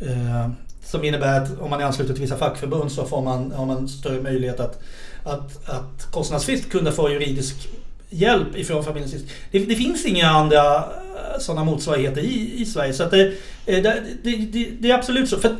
eh, 0.00 0.50
som 0.84 1.04
innebär 1.04 1.40
att 1.40 1.60
om 1.60 1.70
man 1.70 1.80
är 1.80 1.84
ansluten 1.84 2.14
till 2.14 2.22
vissa 2.22 2.36
fackförbund 2.36 2.92
så 2.92 3.04
får 3.04 3.22
man, 3.22 3.52
har 3.52 3.66
man 3.66 3.88
större 3.88 4.22
möjlighet 4.22 4.60
att, 4.60 4.82
att, 5.24 5.68
att 5.68 6.06
kostnadsfritt 6.10 6.70
kunna 6.70 6.92
få 6.92 7.10
juridisk 7.10 7.68
hjälp 8.12 8.56
ifrån 8.56 8.84
familjens 8.84 9.14
det, 9.50 9.58
det 9.58 9.74
finns 9.74 10.04
inga 10.04 10.28
andra 10.28 10.76
eh, 10.76 11.38
sådana 11.40 11.64
motsvarigheter 11.64 12.20
i, 12.20 12.52
i 12.56 12.64
Sverige. 12.64 12.92
Så 12.92 13.04
det, 13.04 13.22
eh, 13.66 13.82
det, 13.82 14.02
det, 14.22 14.68
det 14.80 14.90
är 14.90 14.94
absolut 14.94 15.28
så. 15.28 15.38
För, 15.38 15.56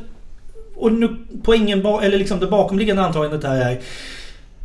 och 0.74 0.92
nu 0.92 1.16
poängen, 1.44 1.86
eller 1.86 2.18
liksom 2.18 2.40
det 2.40 2.46
bakomliggande 2.46 3.02
antagandet 3.02 3.44
här 3.44 3.72
är 3.72 3.80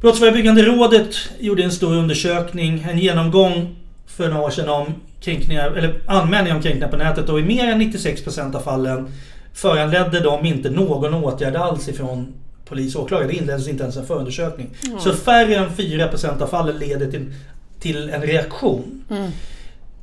Brottsförebyggande 0.01 0.63
rådet 0.63 1.15
gjorde 1.39 1.63
en 1.63 1.71
stor 1.71 1.95
undersökning, 1.95 2.85
en 2.89 2.99
genomgång 2.99 3.75
för 4.07 4.29
några 4.29 4.43
år 4.43 4.49
sedan 4.49 4.69
om 4.69 4.93
kränkningar, 5.21 5.71
eller 5.71 6.01
anmälningar 6.05 6.55
om 6.55 6.61
kränkningar 6.61 6.87
på 6.87 6.97
nätet 6.97 7.29
och 7.29 7.39
i 7.39 7.43
mer 7.43 7.67
än 7.67 7.81
96% 7.81 8.55
av 8.55 8.61
fallen 8.61 9.11
föranledde 9.53 10.19
de 10.19 10.45
inte 10.45 10.69
någon 10.69 11.13
åtgärd 11.13 11.55
alls 11.55 11.89
ifrån 11.89 12.33
polis 12.65 12.95
och 12.95 13.03
åklagare. 13.03 13.27
Det 13.27 13.35
inleddes 13.35 13.67
inte 13.67 13.83
ens 13.83 13.97
en 13.97 14.05
förundersökning. 14.05 14.69
Så 14.99 15.13
färre 15.13 15.55
än 15.55 15.69
4% 15.69 16.41
av 16.41 16.47
fallen 16.47 16.77
leder 16.77 17.11
till, 17.11 17.33
till 17.79 18.09
en 18.09 18.21
reaktion. 18.21 19.03
Mm. 19.09 19.31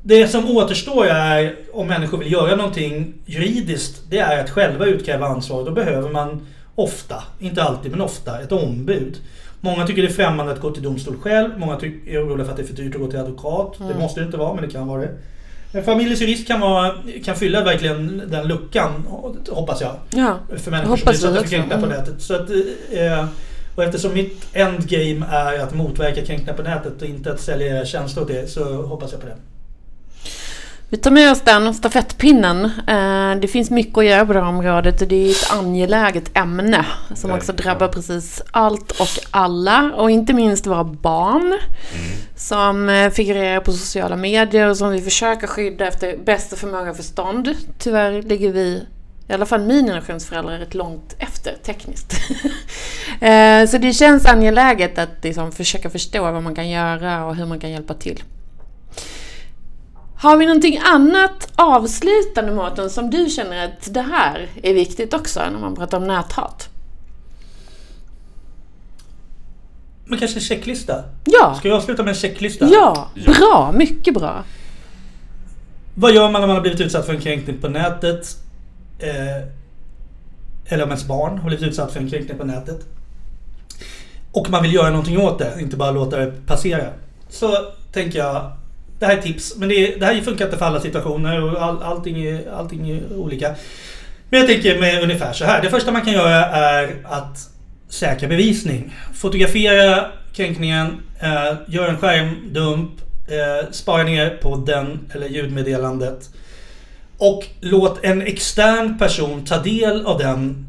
Det 0.03 0.27
som 0.27 0.57
återstår 0.57 1.05
är, 1.05 1.55
om 1.73 1.87
människor 1.87 2.17
vill 2.17 2.31
göra 2.31 2.55
någonting 2.55 3.13
juridiskt, 3.25 4.01
det 4.09 4.17
är 4.19 4.43
att 4.43 4.49
själva 4.49 4.85
utkräva 4.85 5.27
ansvar. 5.27 5.65
Då 5.65 5.71
behöver 5.71 6.09
man 6.09 6.47
ofta, 6.75 7.23
inte 7.39 7.63
alltid 7.63 7.91
men 7.91 8.01
ofta, 8.01 8.41
ett 8.41 8.51
ombud. 8.51 9.17
Många 9.61 9.87
tycker 9.87 10.01
det 10.01 10.07
är 10.07 10.13
främmande 10.13 10.51
att 10.51 10.61
gå 10.61 10.71
till 10.71 10.83
domstol 10.83 11.15
själv. 11.17 11.49
Många 11.57 11.75
tycker, 11.75 12.11
är 12.11 12.25
oroliga 12.25 12.45
för 12.45 12.51
att 12.51 12.57
det 12.57 12.63
är 12.63 12.67
för 12.67 12.73
dyrt 12.73 12.95
att 12.95 13.01
gå 13.01 13.07
till 13.07 13.19
advokat. 13.19 13.75
Det 13.79 13.99
måste 13.99 14.19
det 14.19 14.25
inte 14.25 14.37
vara, 14.37 14.53
men 14.53 14.63
det 14.63 14.71
kan 14.71 14.87
vara 14.87 15.01
det. 15.01 15.09
Men 15.71 15.83
Familjens 15.83 16.21
jurist 16.21 16.47
kan, 16.47 16.59
vara, 16.59 16.91
kan 17.25 17.35
fylla 17.35 17.63
verkligen 17.63 18.21
den 18.27 18.47
luckan, 18.47 18.91
hoppas 19.49 19.81
jag. 19.81 19.95
Ja. 20.09 20.39
För 20.57 20.71
människor 20.71 20.97
som 20.97 21.07
Hoppas 21.07 21.21
blir 21.21 21.31
vi 21.31 21.37
utsatta 21.37 21.41
för 21.41 21.49
kränkningar 21.49 21.79
på 21.79 21.85
Mm. 21.85 21.97
nätet. 21.97 22.21
Så 22.21 22.33
att, 22.35 22.49
eh, 22.91 23.25
och 23.75 23.83
eftersom 23.83 24.13
mitt 24.13 24.47
endgame 24.53 25.25
är 25.31 25.59
att 25.59 25.73
motverka 25.73 26.25
kränkningar 26.25 26.53
på 26.53 26.63
nätet 26.63 27.01
och 27.01 27.07
inte 27.07 27.31
att 27.31 27.39
sälja 27.41 27.67
era 27.77 27.85
tjänster 27.85 28.21
åt 28.21 28.27
det, 28.27 28.47
så 28.51 28.81
hoppas 28.81 29.11
jag 29.11 29.21
på 29.21 29.27
det. 29.27 29.35
Vi 30.89 30.97
tar 30.97 31.11
med 31.11 31.31
oss 31.31 31.41
den 31.41 31.73
stafettpinnen. 31.73 32.65
Eh, 32.65 33.39
Det 33.41 33.47
finns 33.47 33.69
mycket 33.69 33.97
att 33.97 34.05
göra 34.05 34.25
på 34.25 34.33
det 34.33 34.39
här 34.41 34.47
området 34.49 35.01
och 35.01 35.07
det 35.07 35.15
är 35.15 35.29
ett 35.31 35.51
angeläget 35.51 36.37
ämne 36.37 36.85
som 37.15 37.31
också 37.31 37.53
drabbar 37.53 37.87
precis 37.87 38.41
allt 38.51 38.91
och 38.91 39.07
alla 39.31 39.91
och 39.95 40.11
inte 40.11 40.33
minst 40.33 40.67
våra 40.67 40.83
barn 40.83 41.57
som 42.35 42.89
eh, 42.89 43.09
figurerar 43.09 43.59
på 43.59 43.71
sociala 43.71 44.15
medier 44.15 44.67
och 44.69 44.77
som 44.77 44.91
vi 44.91 45.01
försöker 45.01 45.47
skydda 45.47 45.87
efter 45.87 46.17
bästa 46.17 46.55
förmåga 46.55 46.89
och 46.91 46.97
förstånd. 46.97 47.55
Tyvärr 47.79 48.21
ligger 48.21 48.51
vi, 48.51 48.83
i 49.27 49.33
alla 49.33 49.45
fall 49.45 49.61
min 49.61 49.85
generations 49.85 50.25
föräldrar, 50.25 50.57
rätt 50.59 50.73
långt 50.73 51.15
efter 51.19 51.55
tekniskt. 51.63 52.13
Eh, 53.21 53.67
Så 53.67 53.77
det 53.77 53.93
känns 53.93 54.25
angeläget 54.25 54.97
att 54.97 55.09
liksom 55.23 55.51
försöka 55.51 55.89
förstå 55.89 56.21
vad 56.31 56.43
man 56.43 56.55
kan 56.55 56.69
göra 56.69 57.25
och 57.25 57.35
hur 57.35 57.45
man 57.45 57.59
kan 57.59 57.71
hjälpa 57.71 57.93
till. 57.93 58.23
Har 60.17 60.37
vi 60.37 60.45
någonting 60.45 60.79
annat 60.85 61.47
avslutande 61.55 62.51
Mårten 62.51 62.89
som 62.89 63.09
du 63.09 63.29
känner 63.29 63.65
att 63.65 63.93
det 63.93 64.01
här 64.01 64.47
är 64.63 64.73
viktigt 64.73 65.13
också 65.13 65.39
när 65.51 65.59
man 65.59 65.75
pratar 65.75 65.97
om 65.97 66.07
näthat? 66.07 66.69
Men 70.05 70.19
kanske 70.19 70.37
en 70.37 70.41
checklista? 70.43 71.03
Ja, 71.25 71.55
Ska 71.59 71.67
jag 71.67 71.77
avsluta 71.77 72.03
med 72.03 72.09
en 72.11 72.15
checklista? 72.15 72.65
ja, 72.71 73.09
Ja. 73.13 73.33
bra, 73.33 73.71
mycket 73.75 74.13
bra. 74.13 74.43
Vad 75.95 76.13
gör 76.13 76.29
man 76.31 76.41
när 76.41 76.47
man 76.47 76.55
har 76.55 76.61
blivit 76.61 76.81
utsatt 76.81 77.05
för 77.05 77.13
en 77.13 77.21
kränkning 77.21 77.57
på 77.61 77.67
nätet? 77.69 78.27
Eh, 78.99 79.47
eller 80.65 80.83
om 80.83 80.89
ens 80.89 81.07
barn 81.07 81.37
har 81.37 81.47
blivit 81.47 81.67
utsatt 81.67 81.91
för 81.91 81.99
en 81.99 82.09
kränkning 82.09 82.37
på 82.37 82.43
nätet. 82.43 82.79
Och 84.31 84.49
man 84.49 84.63
vill 84.63 84.73
göra 84.73 84.89
någonting 84.89 85.17
åt 85.17 85.39
det, 85.39 85.53
inte 85.59 85.77
bara 85.77 85.91
låta 85.91 86.17
det 86.17 86.33
passera. 86.47 86.87
Så 87.29 87.57
tänker 87.91 88.19
jag, 88.19 88.51
det 88.99 89.05
här 89.05 89.17
är 89.17 89.21
tips, 89.21 89.55
men 89.57 89.69
det, 89.69 89.95
det 89.95 90.05
här 90.05 90.21
funkar 90.21 90.45
inte 90.45 90.57
för 90.57 90.65
alla 90.65 90.79
situationer 90.79 91.43
och 91.43 91.61
all, 91.61 91.83
allting, 91.83 92.25
är, 92.25 92.51
allting 92.51 92.89
är 92.89 93.17
olika. 93.17 93.55
Men 94.29 94.39
jag 94.39 94.49
tänker 94.49 94.79
med 94.79 95.03
ungefär 95.03 95.33
så 95.33 95.45
här. 95.45 95.61
Det 95.61 95.69
första 95.69 95.91
man 95.91 96.01
kan 96.01 96.13
göra 96.13 96.45
är 96.45 96.95
att 97.03 97.49
säkra 97.89 98.27
bevisning. 98.29 98.95
Fotografera 99.13 100.05
kränkningen, 100.33 100.87
eh, 101.19 101.53
gör 101.67 101.87
en 101.87 101.97
skärmdump, 101.97 102.91
eh, 103.27 103.71
spara 103.71 104.03
ner 104.03 104.29
podden 104.41 104.99
eller 105.13 105.27
ljudmeddelandet. 105.27 106.29
Och 107.17 107.45
låt 107.59 108.05
en 108.05 108.21
extern 108.21 108.97
person 108.97 109.45
ta 109.45 109.57
del 109.57 110.05
av 110.05 110.19
den 110.19 110.67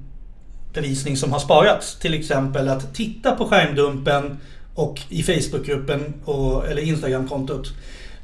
bevisning 0.75 1.17
som 1.17 1.33
har 1.33 1.39
sparats. 1.39 1.99
Till 1.99 2.15
exempel 2.15 2.69
att 2.69 2.95
titta 2.95 3.33
på 3.33 3.49
skärmdumpen 3.49 4.39
och 4.75 5.01
i 5.09 5.23
Facebookgruppen 5.23 6.15
och, 6.25 6.69
eller 6.69 6.83
Instagramkontot. 6.83 7.73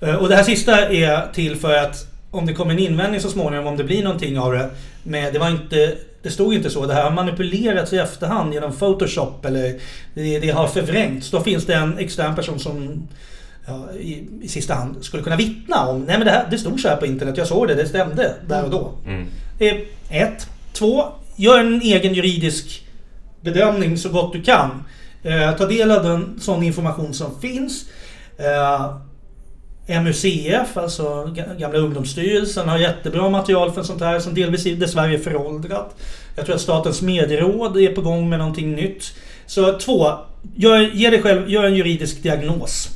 Eh, 0.01 0.15
och 0.15 0.29
det 0.29 0.37
här 0.37 0.43
sista 0.43 0.89
är 0.89 1.33
till 1.33 1.57
för 1.57 1.77
att 1.77 2.13
om 2.31 2.47
det 2.47 2.55
kommer 2.55 2.73
en 2.73 2.79
invändning 2.79 3.21
så 3.21 3.29
småningom, 3.29 3.67
om 3.67 3.77
det 3.77 3.85
blir 3.85 4.03
någonting 4.03 4.39
av 4.39 4.53
det. 4.53 4.71
Men 5.03 5.33
det 5.33 5.39
var 5.39 5.51
inte, 5.51 5.97
det 6.23 6.31
stod 6.31 6.55
inte 6.55 6.71
så. 6.71 6.87
Det 6.87 6.95
här 6.95 7.03
har 7.03 7.11
manipulerats 7.11 7.93
i 7.93 7.99
efterhand 7.99 8.55
genom 8.55 8.73
Photoshop 8.73 9.45
eller 9.45 9.81
det, 10.15 10.39
det 10.39 10.51
har 10.51 10.67
förvrängts. 10.67 11.31
Då 11.31 11.41
finns 11.41 11.67
det 11.67 11.75
en 11.75 11.99
extern 11.99 12.35
person 12.35 12.59
som 12.59 13.09
ja, 13.67 13.89
i, 14.01 14.29
i 14.43 14.49
sista 14.49 14.75
hand 14.75 15.05
skulle 15.05 15.23
kunna 15.23 15.37
vittna 15.37 15.87
om 15.87 16.01
Nej 16.03 16.19
men 16.19 16.27
det, 16.27 16.31
här, 16.33 16.47
det 16.51 16.59
stod 16.59 16.81
så 16.81 16.89
här 16.89 16.97
på 16.97 17.07
internet, 17.07 17.37
jag 17.37 17.47
såg 17.47 17.69
det, 17.69 17.75
det 17.75 17.87
stämde 17.89 18.35
där 18.49 18.65
och 18.65 18.71
då. 18.71 18.93
Mm. 19.07 19.27
Det 19.59 19.69
är 19.71 19.85
ett. 20.11 20.47
Två, 20.73 21.05
gör 21.37 21.59
en 21.59 21.81
egen 21.83 22.15
juridisk 22.15 22.87
bedömning 23.41 23.99
så 23.99 24.09
gott 24.09 24.33
du 24.33 24.43
kan. 24.43 24.85
Eh, 25.23 25.57
ta 25.57 25.67
del 25.67 25.91
av 25.91 26.03
den 26.05 26.41
sån 26.41 26.63
information 26.63 27.15
som 27.15 27.41
finns. 27.41 27.85
Eh, 28.39 28.97
MUCF, 30.03 30.77
alltså 30.77 31.05
ga- 31.25 31.59
gamla 31.59 31.79
ungdomsstyrelsen, 31.79 32.69
har 32.69 32.79
jättebra 32.79 33.29
material 33.31 33.73
för 33.73 33.83
sånt 33.83 34.01
här 34.01 34.21
som 34.21 34.35
delvis 34.35 34.67
är 34.67 34.75
dessvärre 34.77 35.15
är 35.15 35.19
föråldrat. 35.19 35.97
Jag 36.37 36.45
tror 36.47 36.55
att 36.55 36.61
Statens 36.61 37.03
medieråd 37.03 37.77
är 37.77 37.95
på 37.95 38.01
gång 38.01 38.29
med 38.29 38.39
någonting 38.39 38.73
nytt. 38.75 39.05
Så 39.47 39.79
två, 39.79 40.13
gör, 40.57 40.79
ge 40.81 41.11
dig 41.11 41.23
själv, 41.23 41.51
gör 41.51 41.65
en 41.65 41.75
juridisk 41.75 42.23
diagnos. 42.23 42.89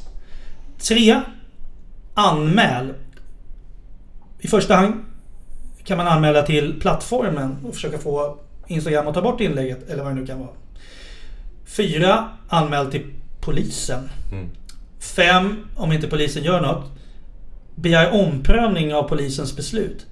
Tre, 0.79 1.21
anmäl. 2.15 2.95
I 4.39 4.49
första 4.49 4.75
hand 4.75 4.95
kan 5.85 5.97
man 5.97 6.07
anmäla 6.07 6.43
till 6.43 6.81
plattformen 6.81 7.57
och 7.65 7.75
försöka 7.75 7.99
få 7.99 8.39
Instagram 8.67 9.07
att 9.07 9.15
ta 9.15 9.23
bort 9.23 9.41
inlägget 9.41 9.91
eller 9.91 10.03
vad 10.03 10.12
det 10.12 10.21
nu 10.21 10.27
kan 10.27 10.39
vara. 10.39 10.51
Fyra, 11.65 12.29
anmäl 12.49 12.91
till 12.91 13.12
polisen. 13.41 14.09
Mm. 14.33 14.49
Fem, 15.01 15.69
om 15.77 15.93
inte 15.93 16.09
polisen 16.09 16.45
gör 16.45 16.61
något, 16.61 16.85
begär 17.75 18.12
omprövning 18.12 18.95
av 18.95 19.03
polisens 19.03 19.57
beslut. 19.57 20.07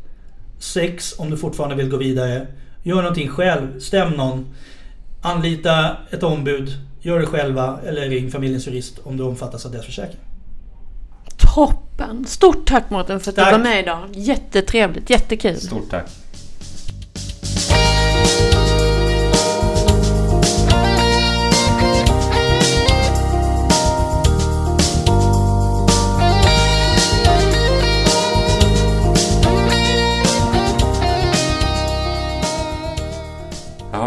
Sex, 0.58 1.18
om 1.18 1.30
du 1.30 1.36
fortfarande 1.36 1.76
vill 1.76 1.90
gå 1.90 1.96
vidare, 1.96 2.46
gör 2.82 2.96
någonting 2.96 3.28
själv, 3.28 3.80
stäm 3.80 4.12
någon. 4.12 4.54
Anlita 5.22 5.96
ett 6.10 6.22
ombud, 6.22 6.72
gör 7.00 7.20
det 7.20 7.26
själva 7.26 7.80
eller 7.86 8.08
ring 8.08 8.30
familjens 8.30 8.66
jurist 8.66 8.98
om 9.04 9.16
du 9.16 9.22
omfattas 9.22 9.66
av 9.66 9.72
deras 9.72 9.86
försäkring. 9.86 10.20
Toppen! 11.54 12.24
Stort 12.26 12.66
tack 12.66 12.90
Mårten 12.90 13.20
för 13.20 13.30
att 13.30 13.36
Tack. 13.36 13.46
du 13.46 13.52
var 13.52 13.64
med 13.64 13.80
idag. 13.80 14.08
Jättetrevligt, 14.12 15.10
jättekul. 15.10 15.56
Stort 15.60 15.90
tack. 15.90 16.06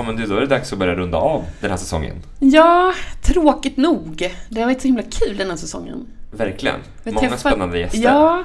Men 0.05 0.15
du, 0.15 0.25
då 0.25 0.35
är 0.35 0.41
det 0.41 0.47
dags 0.47 0.73
att 0.73 0.79
börja 0.79 0.95
runda 0.95 1.17
av 1.17 1.45
den 1.61 1.69
här 1.69 1.77
säsongen. 1.77 2.15
Ja, 2.39 2.93
tråkigt 3.21 3.77
nog. 3.77 4.35
Det 4.49 4.59
har 4.59 4.65
varit 4.67 4.81
så 4.81 4.87
himla 4.87 5.03
kul 5.03 5.37
den 5.37 5.49
här 5.49 5.57
säsongen. 5.57 6.07
Verkligen. 6.31 6.79
Många 7.03 7.19
träffat- 7.19 7.39
spännande 7.39 7.79
gäster. 7.79 7.99
Ja, 7.99 8.43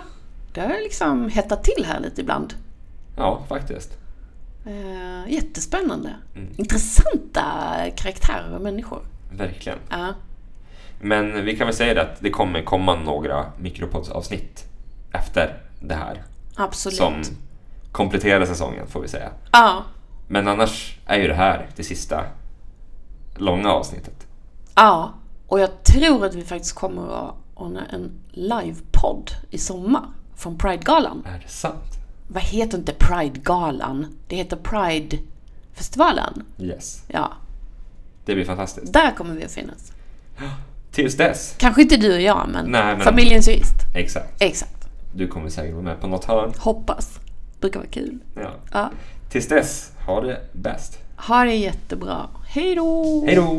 det 0.54 0.60
har 0.60 0.68
liksom 0.82 1.28
hettat 1.28 1.64
till 1.64 1.84
här 1.84 2.00
lite 2.00 2.20
ibland. 2.20 2.54
Ja, 3.16 3.42
faktiskt. 3.48 3.98
Eh, 4.66 5.32
jättespännande. 5.32 6.14
Mm. 6.36 6.48
Intressanta 6.56 7.44
karaktärer 7.96 8.54
och 8.54 8.60
människor. 8.60 9.00
Verkligen. 9.32 9.78
Ja. 9.90 10.14
Men 11.00 11.44
vi 11.44 11.56
kan 11.56 11.66
väl 11.66 11.76
säga 11.76 11.94
det 11.94 12.02
att 12.02 12.20
det 12.20 12.30
kommer 12.30 12.62
komma 12.62 12.94
några 12.96 13.46
mikropodsavsnitt 13.58 14.64
efter 15.12 15.62
det 15.80 15.94
här. 15.94 16.22
Absolut. 16.56 16.96
Som 16.98 17.22
kompletterar 17.92 18.46
säsongen, 18.46 18.86
får 18.86 19.00
vi 19.00 19.08
säga. 19.08 19.30
Ja, 19.52 19.82
Men 20.28 20.48
annars 20.48 20.98
är 21.06 21.18
ju 21.18 21.28
det 21.28 21.34
här 21.34 21.68
det 21.76 21.84
sista 21.84 22.24
långa 23.36 23.72
avsnittet. 23.72 24.26
ja. 24.74 25.12
Och 25.46 25.60
jag 25.60 25.82
tror 25.84 26.26
att 26.26 26.34
vi 26.34 26.44
faktiskt 26.44 26.74
kommer 26.74 27.02
att 27.28 27.34
ordna 27.54 27.86
en 27.86 28.10
livepodd 28.30 29.30
i 29.50 29.58
sommar 29.58 30.04
från 30.36 30.58
Pride-galan. 30.58 31.22
Är 31.26 31.38
det 31.44 31.48
sant? 31.52 31.92
Vad 32.28 32.42
heter 32.42 32.78
inte 32.78 32.92
Pride-galan? 32.92 34.06
Det 34.28 34.36
heter 34.36 34.56
Pride-festivalen. 34.56 36.44
Yes. 36.58 37.02
Ja, 37.08 37.32
Det 38.24 38.34
blir 38.34 38.44
fantastiskt. 38.44 38.92
där 38.92 39.10
kommer 39.10 39.34
vi 39.34 39.44
att 39.44 39.52
finnas. 39.52 39.92
Tills 40.90 41.16
dess. 41.16 41.54
Kanske 41.58 41.82
inte 41.82 41.96
du 41.96 42.14
och 42.14 42.20
jag, 42.20 42.48
men, 42.52 42.64
Nej, 42.70 42.82
men- 42.96 43.00
familjens 43.00 43.48
jurist. 43.48 43.74
Exakt. 43.94 44.42
Exakt. 44.42 44.88
Du 45.14 45.28
kommer 45.28 45.48
säkert 45.48 45.72
vara 45.74 45.82
med 45.84 46.00
på 46.00 46.06
något 46.06 46.24
hörn. 46.24 46.52
Hoppas. 46.58 47.18
Brukar 47.60 47.80
vara 47.80 47.88
kul. 47.90 48.18
Ja. 48.36 48.50
Ja. 48.72 48.90
Tills 49.30 49.48
dess, 49.48 49.92
ha 50.06 50.20
det 50.20 50.40
bäst. 50.52 50.98
Ha 51.16 51.44
det 51.44 51.54
jättebra. 51.54 52.26
Hej 52.46 52.74
då! 52.74 53.22
Hej 53.26 53.34
då! 53.36 53.58